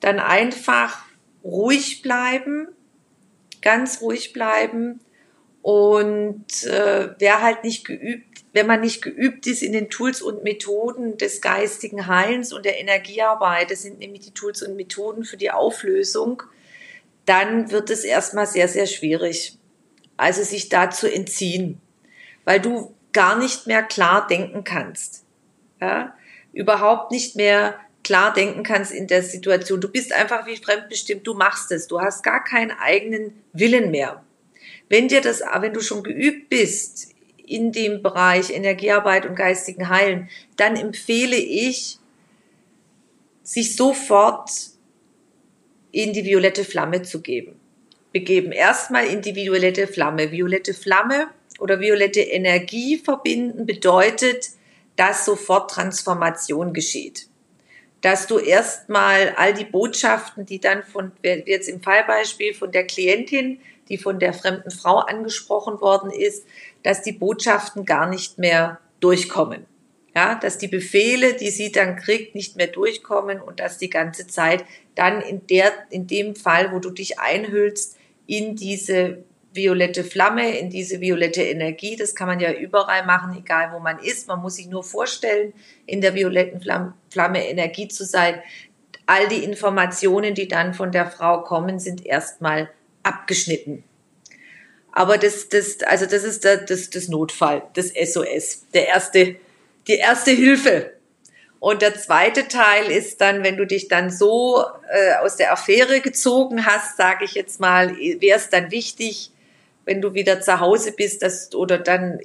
Dann 0.00 0.18
einfach 0.18 1.04
ruhig 1.44 2.02
bleiben, 2.02 2.68
ganz 3.62 4.00
ruhig 4.00 4.32
bleiben 4.32 5.00
und 5.62 6.64
äh, 6.64 7.10
wer 7.18 7.42
halt 7.42 7.64
nicht 7.64 7.84
geübt, 7.84 8.44
wenn 8.52 8.66
man 8.66 8.80
nicht 8.80 9.02
geübt 9.02 9.46
ist 9.46 9.62
in 9.62 9.72
den 9.72 9.90
Tools 9.90 10.22
und 10.22 10.42
Methoden 10.42 11.16
des 11.18 11.40
geistigen 11.40 12.06
Heilens 12.06 12.52
und 12.52 12.64
der 12.64 12.80
Energiearbeit, 12.80 13.70
das 13.70 13.82
sind 13.82 13.98
nämlich 13.98 14.22
die 14.22 14.34
Tools 14.34 14.62
und 14.62 14.76
Methoden 14.76 15.24
für 15.24 15.36
die 15.36 15.50
Auflösung, 15.50 16.42
dann 17.26 17.70
wird 17.70 17.90
es 17.90 18.04
erstmal 18.04 18.46
sehr, 18.46 18.68
sehr 18.68 18.86
schwierig. 18.86 19.58
Also 20.16 20.42
sich 20.42 20.68
da 20.68 20.90
zu 20.90 21.12
entziehen, 21.12 21.80
weil 22.44 22.60
du 22.60 22.94
gar 23.18 23.36
nicht 23.36 23.66
mehr 23.66 23.82
klar 23.82 24.28
denken 24.28 24.62
kannst. 24.62 25.24
Ja? 25.80 26.14
überhaupt 26.52 27.10
nicht 27.10 27.36
mehr 27.36 27.78
klar 28.02 28.32
denken 28.32 28.62
kannst 28.62 28.92
in 28.92 29.06
der 29.06 29.22
Situation. 29.22 29.80
Du 29.80 29.88
bist 29.88 30.12
einfach 30.12 30.46
wie 30.46 30.56
fremdbestimmt, 30.56 31.26
du 31.26 31.34
machst 31.34 31.70
es, 31.72 31.86
du 31.86 32.00
hast 32.00 32.22
gar 32.22 32.42
keinen 32.42 32.70
eigenen 32.70 33.32
Willen 33.52 33.90
mehr. 33.90 34.24
Wenn 34.88 35.08
dir 35.08 35.20
das, 35.20 35.42
wenn 35.60 35.74
du 35.74 35.80
schon 35.80 36.02
geübt 36.02 36.48
bist 36.48 37.14
in 37.36 37.72
dem 37.72 38.02
Bereich 38.02 38.50
Energiearbeit 38.50 39.26
und 39.26 39.36
geistigen 39.36 39.88
Heilen, 39.88 40.28
dann 40.56 40.76
empfehle 40.76 41.36
ich, 41.36 41.98
sich 43.42 43.76
sofort 43.76 44.50
in 45.90 46.12
die 46.12 46.24
violette 46.24 46.64
Flamme 46.64 47.02
zu 47.02 47.22
geben. 47.22 47.58
Begeben 48.12 48.52
erstmal 48.52 49.06
in 49.06 49.22
die 49.22 49.34
violette 49.34 49.86
Flamme. 49.86 50.32
Violette 50.32 50.74
Flamme 50.74 51.28
oder 51.58 51.80
violette 51.80 52.20
Energie 52.20 52.98
verbinden 52.98 53.66
bedeutet, 53.66 54.50
dass 54.96 55.24
sofort 55.24 55.70
Transformation 55.70 56.72
geschieht. 56.72 57.28
Dass 58.00 58.26
du 58.26 58.38
erstmal 58.38 59.34
all 59.36 59.54
die 59.54 59.64
Botschaften, 59.64 60.46
die 60.46 60.60
dann 60.60 60.82
von, 60.82 61.12
jetzt 61.22 61.68
im 61.68 61.82
Fallbeispiel 61.82 62.54
von 62.54 62.70
der 62.70 62.86
Klientin, 62.86 63.60
die 63.88 63.98
von 63.98 64.18
der 64.18 64.34
fremden 64.34 64.70
Frau 64.70 64.98
angesprochen 64.98 65.80
worden 65.80 66.10
ist, 66.10 66.46
dass 66.82 67.02
die 67.02 67.12
Botschaften 67.12 67.84
gar 67.84 68.08
nicht 68.08 68.38
mehr 68.38 68.80
durchkommen. 69.00 69.66
Ja, 70.14 70.34
dass 70.34 70.58
die 70.58 70.68
Befehle, 70.68 71.34
die 71.34 71.50
sie 71.50 71.70
dann 71.70 71.96
kriegt, 71.96 72.34
nicht 72.34 72.56
mehr 72.56 72.66
durchkommen 72.66 73.40
und 73.40 73.60
dass 73.60 73.78
die 73.78 73.90
ganze 73.90 74.26
Zeit 74.26 74.64
dann 74.94 75.20
in 75.20 75.46
der, 75.46 75.72
in 75.90 76.06
dem 76.06 76.34
Fall, 76.34 76.72
wo 76.72 76.80
du 76.80 76.90
dich 76.90 77.20
einhüllst, 77.20 77.96
in 78.26 78.56
diese 78.56 79.22
violette 79.52 80.04
Flamme, 80.04 80.58
in 80.58 80.70
diese 80.70 81.00
violette 81.00 81.42
Energie. 81.42 81.96
Das 81.96 82.14
kann 82.14 82.28
man 82.28 82.40
ja 82.40 82.52
überall 82.52 83.04
machen, 83.06 83.36
egal 83.38 83.72
wo 83.72 83.78
man 83.78 83.98
ist. 83.98 84.28
Man 84.28 84.40
muss 84.40 84.56
sich 84.56 84.66
nur 84.66 84.84
vorstellen, 84.84 85.52
in 85.86 86.00
der 86.00 86.14
violetten 86.14 86.60
Flamme, 86.60 87.48
Energie 87.48 87.88
zu 87.88 88.04
sein. 88.04 88.42
All 89.06 89.28
die 89.28 89.42
Informationen, 89.44 90.34
die 90.34 90.48
dann 90.48 90.74
von 90.74 90.92
der 90.92 91.10
Frau 91.10 91.42
kommen, 91.42 91.78
sind 91.78 92.04
erstmal 92.04 92.70
abgeschnitten. 93.02 93.84
Aber 94.92 95.16
das, 95.16 95.48
das, 95.48 95.80
also 95.82 96.06
das 96.06 96.24
ist 96.24 96.44
das, 96.44 96.66
das, 96.66 96.90
das 96.90 97.08
Notfall, 97.08 97.62
das 97.74 97.88
SOS, 97.88 98.66
der 98.74 98.88
erste, 98.88 99.36
die 99.86 99.94
erste 99.94 100.32
Hilfe. 100.32 100.92
Und 101.60 101.82
der 101.82 101.94
zweite 101.94 102.48
Teil 102.48 102.90
ist 102.90 103.20
dann, 103.20 103.42
wenn 103.42 103.56
du 103.56 103.66
dich 103.66 103.88
dann 103.88 104.10
so 104.10 104.64
äh, 104.90 105.14
aus 105.16 105.36
der 105.36 105.52
Affäre 105.52 106.00
gezogen 106.00 106.66
hast, 106.66 106.96
sage 106.96 107.24
ich 107.24 107.32
jetzt 107.32 107.58
mal, 107.60 107.96
wäre 107.96 108.38
es 108.38 108.48
dann 108.48 108.70
wichtig, 108.70 109.32
wenn 109.88 110.02
du 110.02 110.12
wieder 110.12 110.42
zu 110.42 110.60
Hause 110.60 110.92
bist, 110.92 111.22
dass, 111.22 111.54
oder 111.54 111.78
dann 111.78 112.20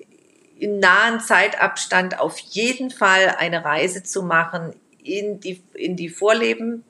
in 0.60 0.80
nahen 0.80 1.22
Zeitabstand 1.22 2.20
auf 2.20 2.38
jeden 2.38 2.92
Fall 2.92 3.36
eine 3.40 3.64
Reise 3.64 4.04
zu 4.04 4.22
machen 4.22 4.76
in 5.02 5.40
die, 5.40 5.64
in 5.74 5.96
die 5.96 6.10
Vorleben 6.10 6.84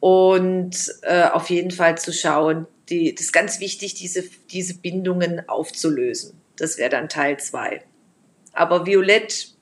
und 0.00 0.92
äh, 1.02 1.26
auf 1.26 1.48
jeden 1.48 1.70
Fall 1.70 1.96
zu 1.96 2.12
schauen, 2.12 2.66
die, 2.88 3.14
das 3.14 3.26
ist 3.26 3.32
ganz 3.32 3.60
wichtig, 3.60 3.94
diese, 3.94 4.24
diese 4.50 4.74
Bindungen 4.74 5.48
aufzulösen. 5.48 6.40
Das 6.56 6.76
wäre 6.76 6.90
dann 6.90 7.08
Teil 7.08 7.38
zwei. 7.38 7.84
Aber 8.52 8.84
Violett, 8.84 9.54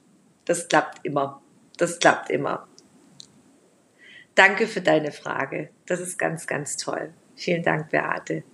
das 0.46 0.68
klappt 0.68 1.04
immer. 1.04 1.42
Das 1.76 1.98
klappt 1.98 2.30
immer. 2.30 2.66
Danke 4.34 4.66
für 4.66 4.80
deine 4.80 5.12
Frage. 5.12 5.68
Das 5.84 6.00
ist 6.00 6.16
ganz, 6.18 6.46
ganz 6.46 6.78
toll. 6.78 7.12
Vielen 7.36 7.62
Dank, 7.62 7.90
Beate. 7.90 8.44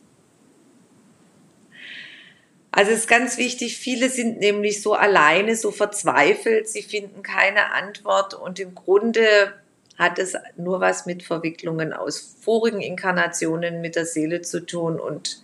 Also 2.77 2.91
es 2.91 2.99
ist 2.99 3.09
ganz 3.09 3.39
wichtig, 3.39 3.79
viele 3.79 4.11
sind 4.11 4.39
nämlich 4.39 4.83
so 4.83 4.93
alleine, 4.93 5.57
so 5.57 5.71
verzweifelt, 5.71 6.69
sie 6.69 6.83
finden 6.83 7.23
keine 7.23 7.73
Antwort 7.73 8.35
und 8.35 8.61
im 8.61 8.75
Grunde 8.75 9.55
hat 9.97 10.19
es 10.19 10.35
nur 10.59 10.79
was 10.79 11.07
mit 11.07 11.23
Verwicklungen 11.23 11.95
aus 11.95 12.37
vorigen 12.43 12.83
Inkarnationen 12.83 13.81
mit 13.81 13.97
der 13.97 14.05
Seele 14.05 14.43
zu 14.43 14.61
tun 14.61 15.01
und 15.01 15.43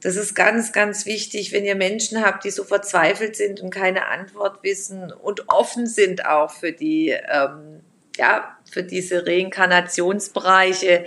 das 0.00 0.16
ist 0.16 0.34
ganz, 0.34 0.72
ganz 0.72 1.04
wichtig, 1.04 1.52
wenn 1.52 1.66
ihr 1.66 1.74
Menschen 1.74 2.24
habt, 2.24 2.44
die 2.44 2.50
so 2.50 2.64
verzweifelt 2.64 3.36
sind 3.36 3.60
und 3.60 3.68
keine 3.68 4.08
Antwort 4.08 4.62
wissen 4.62 5.12
und 5.12 5.50
offen 5.50 5.86
sind 5.86 6.24
auch 6.24 6.50
für 6.50 6.72
die, 6.72 7.10
ähm, 7.10 7.80
ja, 8.16 8.56
für 8.70 8.82
diese 8.82 9.26
Reinkarnationsbereiche, 9.26 11.04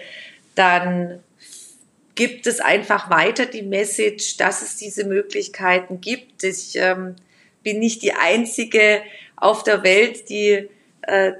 dann 0.53 1.23
gibt 2.17 2.47
es 2.47 2.59
einfach 2.59 3.09
weiter 3.09 3.45
die 3.45 3.61
Message, 3.61 4.35
dass 4.37 4.61
es 4.61 4.75
diese 4.75 5.05
Möglichkeiten 5.05 6.01
gibt. 6.01 6.43
Ich 6.43 6.75
ähm, 6.75 7.15
bin 7.63 7.79
nicht 7.79 8.01
die 8.01 8.13
einzige 8.13 9.03
auf 9.35 9.63
der 9.63 9.83
Welt, 9.83 10.27
die, 10.29 10.67
äh, 11.03 11.33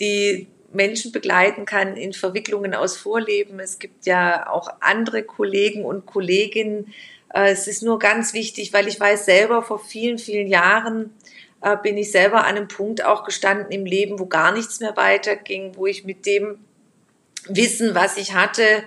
die 0.00 0.48
Menschen 0.72 1.12
begleiten 1.12 1.66
kann 1.66 1.96
in 1.96 2.14
Verwicklungen 2.14 2.74
aus 2.74 2.96
Vorleben. 2.96 3.60
Es 3.60 3.78
gibt 3.78 4.06
ja 4.06 4.50
auch 4.50 4.68
andere 4.80 5.22
Kollegen 5.22 5.84
und 5.84 6.06
Kolleginnen. 6.06 6.94
Äh, 7.32 7.50
es 7.50 7.68
ist 7.68 7.82
nur 7.82 7.98
ganz 7.98 8.32
wichtig, 8.32 8.72
weil 8.72 8.88
ich 8.88 8.98
weiß 8.98 9.26
selber, 9.26 9.62
vor 9.62 9.78
vielen, 9.78 10.16
vielen 10.16 10.48
Jahren 10.48 11.14
äh, 11.60 11.76
bin 11.76 11.98
ich 11.98 12.10
selber 12.10 12.46
an 12.46 12.56
einem 12.56 12.68
Punkt 12.68 13.04
auch 13.04 13.24
gestanden 13.24 13.70
im 13.70 13.84
Leben, 13.84 14.18
wo 14.18 14.24
gar 14.24 14.52
nichts 14.52 14.80
mehr 14.80 14.96
weiterging, 14.96 15.76
wo 15.76 15.86
ich 15.86 16.04
mit 16.04 16.24
dem 16.24 16.60
Wissen, 17.46 17.94
was 17.94 18.16
ich 18.16 18.32
hatte, 18.32 18.84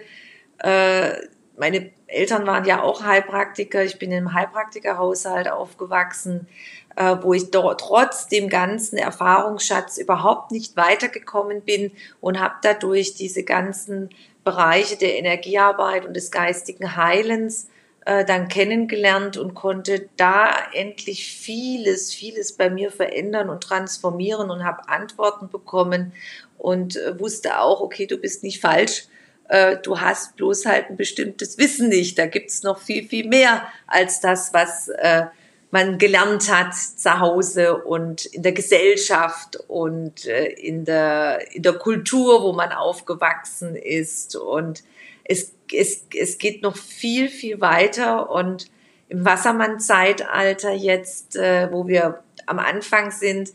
äh, 0.59 1.13
meine 1.57 1.91
Eltern 2.07 2.45
waren 2.45 2.65
ja 2.65 2.81
auch 2.81 3.03
Heilpraktiker, 3.03 3.83
ich 3.83 3.99
bin 3.99 4.11
im 4.11 4.33
Heilpraktikerhaushalt 4.33 5.49
aufgewachsen 5.49 6.47
äh, 6.97 7.15
wo 7.21 7.33
ich 7.33 7.51
dort 7.51 7.79
trotz 7.81 8.27
dem 8.27 8.49
ganzen 8.49 8.97
Erfahrungsschatz 8.97 9.97
überhaupt 9.97 10.51
nicht 10.51 10.75
weitergekommen 10.75 11.61
bin 11.61 11.91
und 12.19 12.39
habe 12.39 12.55
dadurch 12.63 13.13
diese 13.13 13.43
ganzen 13.43 14.09
Bereiche 14.43 14.97
der 14.97 15.17
Energiearbeit 15.17 16.05
und 16.05 16.15
des 16.15 16.31
geistigen 16.31 16.95
Heilens 16.97 17.67
äh, 18.05 18.25
dann 18.25 18.47
kennengelernt 18.47 19.37
und 19.37 19.53
konnte 19.53 20.09
da 20.17 20.49
endlich 20.73 21.31
vieles, 21.31 22.13
vieles 22.13 22.53
bei 22.53 22.71
mir 22.71 22.91
verändern 22.91 23.49
und 23.49 23.61
transformieren 23.61 24.49
und 24.49 24.65
habe 24.65 24.89
Antworten 24.89 25.49
bekommen 25.49 26.13
und 26.57 26.95
äh, 26.95 27.19
wusste 27.19 27.59
auch, 27.59 27.79
okay, 27.81 28.07
du 28.07 28.17
bist 28.17 28.41
nicht 28.41 28.59
falsch, 28.59 29.07
äh, 29.49 29.77
du 29.77 29.99
hast 29.99 30.35
bloß 30.35 30.65
halt 30.65 30.89
ein 30.89 30.97
bestimmtes 30.97 31.57
Wissen 31.57 31.89
nicht. 31.89 32.17
Da 32.17 32.25
gibt's 32.25 32.63
noch 32.63 32.79
viel, 32.79 33.07
viel 33.07 33.27
mehr 33.27 33.67
als 33.87 34.19
das, 34.19 34.53
was 34.53 34.89
äh, 34.89 35.25
man 35.71 35.97
gelernt 35.97 36.51
hat 36.51 36.73
zu 36.75 37.19
Hause 37.19 37.83
und 37.83 38.25
in 38.25 38.43
der 38.43 38.53
Gesellschaft 38.53 39.57
und 39.67 40.25
äh, 40.25 40.45
in 40.45 40.85
der, 40.85 41.53
in 41.53 41.63
der 41.63 41.73
Kultur, 41.73 42.43
wo 42.43 42.53
man 42.53 42.71
aufgewachsen 42.71 43.75
ist. 43.75 44.35
Und 44.35 44.83
es, 45.23 45.53
es, 45.71 46.05
es 46.17 46.37
geht 46.37 46.61
noch 46.61 46.77
viel, 46.77 47.29
viel 47.29 47.59
weiter. 47.59 48.29
Und 48.29 48.69
im 49.09 49.25
Wassermann-Zeitalter 49.25 50.73
jetzt, 50.73 51.35
äh, 51.35 51.71
wo 51.71 51.87
wir 51.87 52.23
am 52.45 52.59
Anfang 52.59 53.11
sind, 53.11 53.51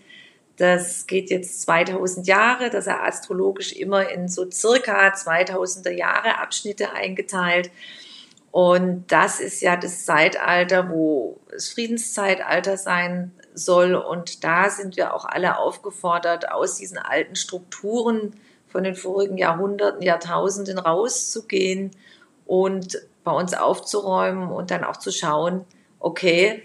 das 0.56 1.06
geht 1.06 1.30
jetzt 1.30 1.62
2000 1.62 2.26
Jahre, 2.26 2.70
das 2.70 2.86
ist 2.86 2.92
astrologisch 2.92 3.72
immer 3.72 4.10
in 4.10 4.28
so 4.28 4.50
circa 4.50 5.08
2000er 5.08 5.90
Jahre 5.90 6.38
Abschnitte 6.38 6.92
eingeteilt. 6.92 7.70
Und 8.50 9.10
das 9.10 9.40
ist 9.40 9.62
ja 9.62 9.76
das 9.76 10.04
Zeitalter, 10.04 10.90
wo 10.90 11.40
es 11.54 11.72
Friedenszeitalter 11.72 12.76
sein 12.76 13.32
soll. 13.54 13.94
Und 13.94 14.44
da 14.44 14.68
sind 14.68 14.96
wir 14.96 15.14
auch 15.14 15.24
alle 15.24 15.58
aufgefordert, 15.58 16.52
aus 16.52 16.76
diesen 16.76 16.98
alten 16.98 17.34
Strukturen 17.34 18.34
von 18.68 18.84
den 18.84 18.94
vorigen 18.94 19.38
Jahrhunderten, 19.38 20.02
Jahrtausenden 20.02 20.78
rauszugehen 20.78 21.92
und 22.46 22.98
bei 23.24 23.32
uns 23.32 23.54
aufzuräumen 23.54 24.50
und 24.50 24.70
dann 24.70 24.84
auch 24.84 24.96
zu 24.98 25.12
schauen, 25.12 25.64
okay, 25.98 26.62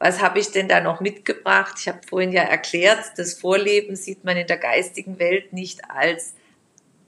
was 0.00 0.22
habe 0.22 0.38
ich 0.38 0.50
denn 0.50 0.66
da 0.66 0.80
noch 0.80 1.00
mitgebracht? 1.00 1.74
Ich 1.78 1.86
habe 1.86 2.00
vorhin 2.08 2.32
ja 2.32 2.42
erklärt, 2.42 3.12
das 3.18 3.34
Vorleben 3.34 3.96
sieht 3.96 4.24
man 4.24 4.38
in 4.38 4.46
der 4.46 4.56
geistigen 4.56 5.18
Welt 5.18 5.52
nicht 5.52 5.82
als 5.90 6.32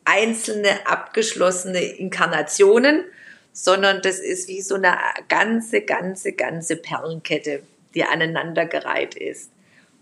einzelne 0.04 0.86
abgeschlossene 0.86 1.80
Inkarnationen, 1.80 3.04
sondern 3.52 4.02
das 4.02 4.18
ist 4.18 4.46
wie 4.48 4.60
so 4.60 4.74
eine 4.74 4.94
ganze, 5.28 5.80
ganze, 5.80 6.32
ganze 6.32 6.76
Perlenkette, 6.76 7.62
die 7.94 8.04
aneinandergereiht 8.04 9.14
ist. 9.14 9.50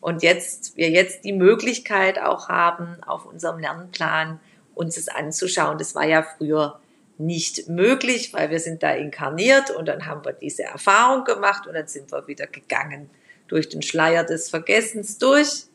Und 0.01 0.25
jetzt, 0.25 0.77
wir 0.77 0.91
jetzt 0.91 1.25
die 1.25 1.33
Möglichkeit 1.33 2.19
auch 2.19 2.49
haben, 2.49 2.97
auf 3.07 3.25
unserem 3.25 3.61
Lernplan 3.61 4.41
uns 4.75 4.97
es 4.97 5.09
anzuschauen. 5.09 5.79
Das 5.79 5.95
war 5.95 6.07
ja 6.07 6.25
früher 6.25 6.81
nicht 7.21 7.69
möglich, 7.69 8.33
weil 8.33 8.51
wir 8.51 8.61
sind 8.61 8.83
da 8.83 8.93
inkarniert 8.93 9.71
und 9.71 9.87
dann 9.87 10.07
haben 10.07 10.25
wir 10.25 10.33
diese 10.33 10.65
Erfahrung 10.65 11.25
gemacht 11.25 11.67
und 11.67 11.75
dann 11.75 11.87
sind 11.87 12.11
wir 12.11 12.27
wieder 12.27 12.47
gegangen 12.47 13.11
durch 13.49 13.69
den 13.69 13.83
Schleier 13.83 14.25
des 14.25 14.49
Vergessens 14.49 15.19
durch 15.19 15.67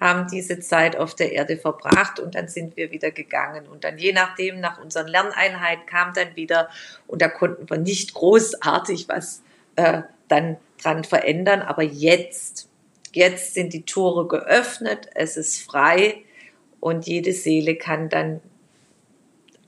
haben 0.00 0.28
diese 0.30 0.60
Zeit 0.60 0.96
auf 0.96 1.14
der 1.14 1.32
Erde 1.32 1.56
verbracht 1.56 2.18
und 2.18 2.34
dann 2.34 2.48
sind 2.48 2.76
wir 2.76 2.90
wieder 2.90 3.10
gegangen. 3.10 3.66
Und 3.66 3.84
dann 3.84 3.98
je 3.98 4.12
nachdem, 4.12 4.60
nach 4.60 4.80
unseren 4.82 5.06
Lerneinheiten 5.06 5.86
kam 5.86 6.12
dann 6.12 6.36
wieder 6.36 6.68
und 7.06 7.22
da 7.22 7.28
konnten 7.28 7.68
wir 7.70 7.78
nicht 7.78 8.14
großartig 8.14 9.08
was 9.08 9.42
äh, 9.76 10.02
dann 10.28 10.56
dran 10.82 11.04
verändern. 11.04 11.62
Aber 11.62 11.82
jetzt, 11.82 12.68
jetzt 13.12 13.54
sind 13.54 13.72
die 13.72 13.84
Tore 13.84 14.26
geöffnet, 14.26 15.08
es 15.14 15.36
ist 15.36 15.62
frei 15.62 16.22
und 16.80 17.06
jede 17.06 17.32
Seele 17.32 17.76
kann 17.76 18.08
dann 18.08 18.40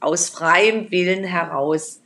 aus 0.07 0.29
freiem 0.29 0.93
Willen 0.93 1.25
heraus 1.25 2.01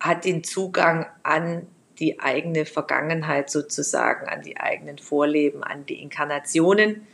hat 0.00 0.24
den 0.24 0.42
Zugang 0.42 1.06
an 1.22 1.68
die 2.00 2.18
eigene 2.18 2.66
Vergangenheit 2.66 3.50
sozusagen, 3.50 4.26
an 4.26 4.42
die 4.42 4.56
eigenen 4.56 4.98
Vorleben, 4.98 5.62
an 5.62 5.86
die 5.86 6.02
Inkarnationen 6.02 7.06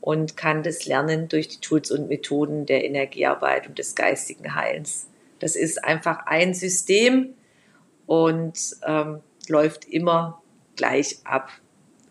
und 0.00 0.36
kann 0.36 0.62
das 0.62 0.86
lernen 0.86 1.26
durch 1.26 1.48
die 1.48 1.60
Tools 1.60 1.90
und 1.90 2.08
Methoden 2.08 2.64
der 2.64 2.84
Energiearbeit 2.84 3.66
und 3.66 3.80
des 3.80 3.96
geistigen 3.96 4.54
Heilens. 4.54 5.08
Das 5.40 5.56
ist 5.56 5.82
einfach 5.82 6.26
ein 6.26 6.54
System 6.54 7.34
und 8.06 8.76
ähm, 8.86 9.18
läuft 9.48 9.84
immer 9.86 10.40
gleich 10.76 11.16
ab. 11.24 11.50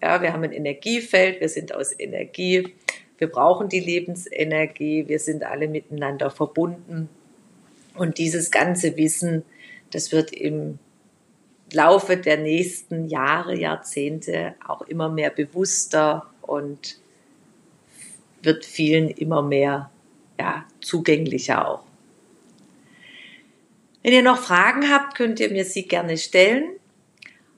Ja, 0.02 0.22
wir 0.22 0.34
haben 0.34 0.44
ein 0.44 0.52
Energiefeld, 0.52 1.40
wir 1.40 1.48
sind 1.48 1.74
aus 1.74 1.98
Energie, 1.98 2.76
wir 3.18 3.28
brauchen 3.28 3.70
die 3.70 3.80
Lebensenergie, 3.80 5.08
wir 5.08 5.20
sind 5.20 5.46
alle 5.46 5.70
miteinander 5.70 6.32
verbunden. 6.32 7.08
Und 7.96 8.18
dieses 8.18 8.52
ganze 8.52 8.96
Wissen, 8.98 9.44
das 9.92 10.12
wird 10.12 10.32
im 10.32 10.80
Laufe 11.72 12.18
der 12.18 12.38
nächsten 12.38 13.08
Jahre, 13.08 13.56
Jahrzehnte 13.56 14.56
auch 14.68 14.82
immer 14.84 15.10
mehr 15.10 15.30
bewusster 15.30 16.26
und 16.42 16.98
wird 18.42 18.66
vielen 18.66 19.10
immer 19.10 19.42
mehr 19.42 19.92
ja, 20.40 20.66
zugänglicher 20.82 21.68
auch. 21.68 21.84
Wenn 24.02 24.14
ihr 24.14 24.24
noch 24.24 24.40
Fragen 24.40 24.90
habt, 24.90 25.16
könnt 25.16 25.40
ihr 25.40 25.52
mir 25.52 25.66
sie 25.66 25.88
gerne 25.88 26.18
stellen. 26.18 26.70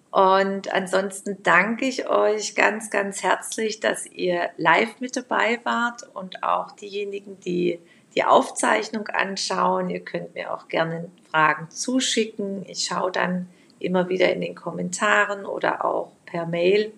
Und 0.09 0.73
ansonsten 0.73 1.41
danke 1.43 1.85
ich 1.85 2.09
euch 2.09 2.55
ganz, 2.55 2.89
ganz 2.89 3.23
herzlich, 3.23 3.79
dass 3.79 4.05
ihr 4.07 4.49
live 4.57 4.99
mit 4.99 5.15
dabei 5.15 5.59
wart 5.63 6.03
und 6.13 6.43
auch 6.43 6.71
diejenigen, 6.71 7.39
die 7.39 7.79
die 8.15 8.23
Aufzeichnung 8.23 9.07
anschauen. 9.07 9.89
Ihr 9.89 10.01
könnt 10.01 10.35
mir 10.35 10.53
auch 10.53 10.67
gerne 10.67 11.09
Fragen 11.29 11.69
zuschicken. 11.69 12.65
Ich 12.67 12.85
schaue 12.85 13.11
dann 13.11 13.47
immer 13.79 14.09
wieder 14.09 14.31
in 14.31 14.41
den 14.41 14.55
Kommentaren 14.55 15.45
oder 15.45 15.85
auch 15.85 16.11
per 16.25 16.45
Mail. 16.45 16.93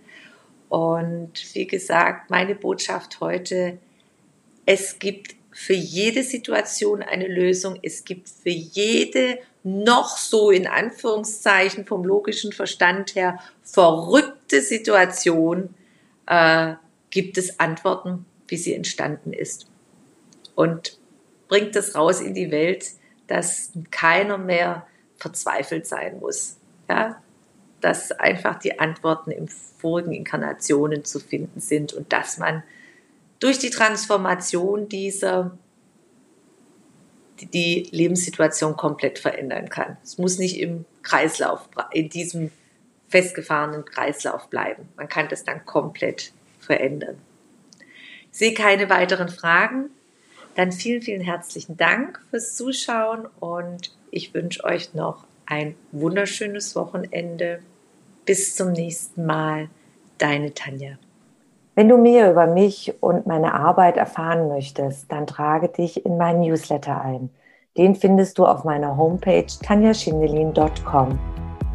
Und 0.70 1.34
wie 1.54 1.68
gesagt, 1.68 2.30
meine 2.30 2.56
Botschaft 2.56 3.20
heute, 3.20 3.78
es 4.66 5.00
gibt 5.00 5.36
für 5.52 5.74
jede 5.74 6.24
Situation 6.24 7.04
eine 7.04 7.28
Lösung. 7.28 7.78
Es 7.84 8.04
gibt 8.06 8.28
für 8.30 8.50
jede 8.50 9.38
noch 9.64 10.18
so 10.18 10.52
in 10.52 10.68
Anführungszeichen 10.68 11.86
vom 11.86 12.04
logischen 12.04 12.52
Verstand 12.52 13.16
her 13.16 13.40
verrückte 13.62 14.62
Situation 14.62 15.76
äh, 16.26 16.74
gibt 17.12 17.38
es 17.38 17.60
Antworten, 17.60 18.26
wie 18.48 18.58
sie 18.58 18.74
entstanden 18.74 19.32
ist. 19.32 19.68
Und 20.56 20.98
bringt 21.54 21.76
das 21.76 21.94
raus 21.94 22.20
in 22.20 22.34
die 22.34 22.50
Welt, 22.50 22.94
dass 23.28 23.70
keiner 23.92 24.40
mehr 24.40 24.88
verzweifelt 25.18 25.86
sein 25.86 26.20
muss. 26.20 26.58
Ja? 26.90 27.22
Dass 27.80 28.12
einfach 28.12 28.58
die 28.58 28.80
Antworten 28.80 29.30
in 29.30 29.48
vorigen 29.48 30.14
Inkarnationen 30.14 31.06
zu 31.06 31.20
finden 31.20 31.60
sind 31.60 31.94
und 31.94 32.12
dass 32.12 32.40
man 32.40 32.64
durch 33.40 33.60
die 33.60 33.70
Transformation 33.70 34.90
dieser 34.90 35.56
die 37.40 37.88
Lebenssituation 37.92 38.76
komplett 38.76 39.20
verändern 39.20 39.70
kann. 39.70 39.98
Es 40.04 40.18
muss 40.18 40.40
nicht 40.40 40.60
im 40.60 40.86
Kreislauf, 41.04 41.70
in 41.92 42.10
diesem 42.10 42.50
festgefahrenen 43.10 43.86
Kreislauf 43.86 44.50
bleiben. 44.50 44.90
Man 44.96 45.08
kann 45.08 45.30
das 45.30 45.44
dann 45.44 45.64
komplett 45.68 46.34
verändern. 46.58 47.20
Ich 48.32 48.40
sehe 48.40 48.56
keine 48.56 48.90
weiteren 48.90 49.30
Fragen. 49.30 49.92
Dann 50.56 50.72
vielen, 50.72 51.02
vielen 51.02 51.22
herzlichen 51.22 51.78
Dank 51.78 52.22
fürs 52.30 52.56
Zuschauen 52.56 53.28
und 53.40 53.96
ich 54.12 54.34
wünsche 54.34 54.64
euch 54.64 54.94
noch 54.94 55.26
ein 55.46 55.76
wunderschönes 55.92 56.76
Wochenende. 56.76 57.60
Bis 58.26 58.56
zum 58.56 58.72
nächsten 58.72 59.26
Mal. 59.26 59.70
Deine 60.20 60.54
Tanja. 60.54 60.92
Wenn 61.76 61.90
du 61.90 61.98
mehr 61.98 62.32
über 62.32 62.46
mich 62.46 62.94
und 63.02 63.26
meine 63.26 63.56
Arbeit 63.56 63.98
erfahren 63.98 64.48
möchtest, 64.48 65.12
dann 65.12 65.26
trage 65.26 65.70
dich 65.70 66.06
in 66.06 66.18
meinen 66.18 66.42
Newsletter 66.42 67.02
ein. 67.02 67.30
Den 67.76 67.96
findest 67.96 68.38
du 68.38 68.46
auf 68.46 68.64
meiner 68.64 68.96
Homepage 68.96 69.48
tanjaschindelin.com. 69.64 71.20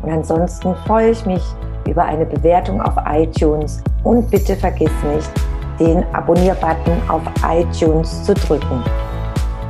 Und 0.03 0.11
ansonsten 0.11 0.77
freue 0.87 1.11
ich 1.11 1.27
mich 1.27 1.43
über 1.87 2.05
eine 2.05 2.25
Bewertung 2.25 2.81
auf 2.81 2.95
iTunes 3.07 3.83
und 4.05 4.31
bitte 4.31 4.55
vergiss 4.55 4.93
nicht, 5.13 5.31
den 5.79 6.05
Abonnier-Button 6.15 6.97
auf 7.09 7.23
iTunes 7.49 8.25
zu 8.25 8.35
drücken. 8.35 8.83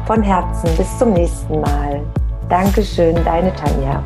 Von 0.06 0.22
Herzen 0.22 0.70
bis 0.76 0.98
zum 0.98 1.12
nächsten 1.12 1.60
Mal. 1.60 2.00
Dankeschön, 2.48 3.14
deine 3.24 3.54
Tanja. 3.54 4.02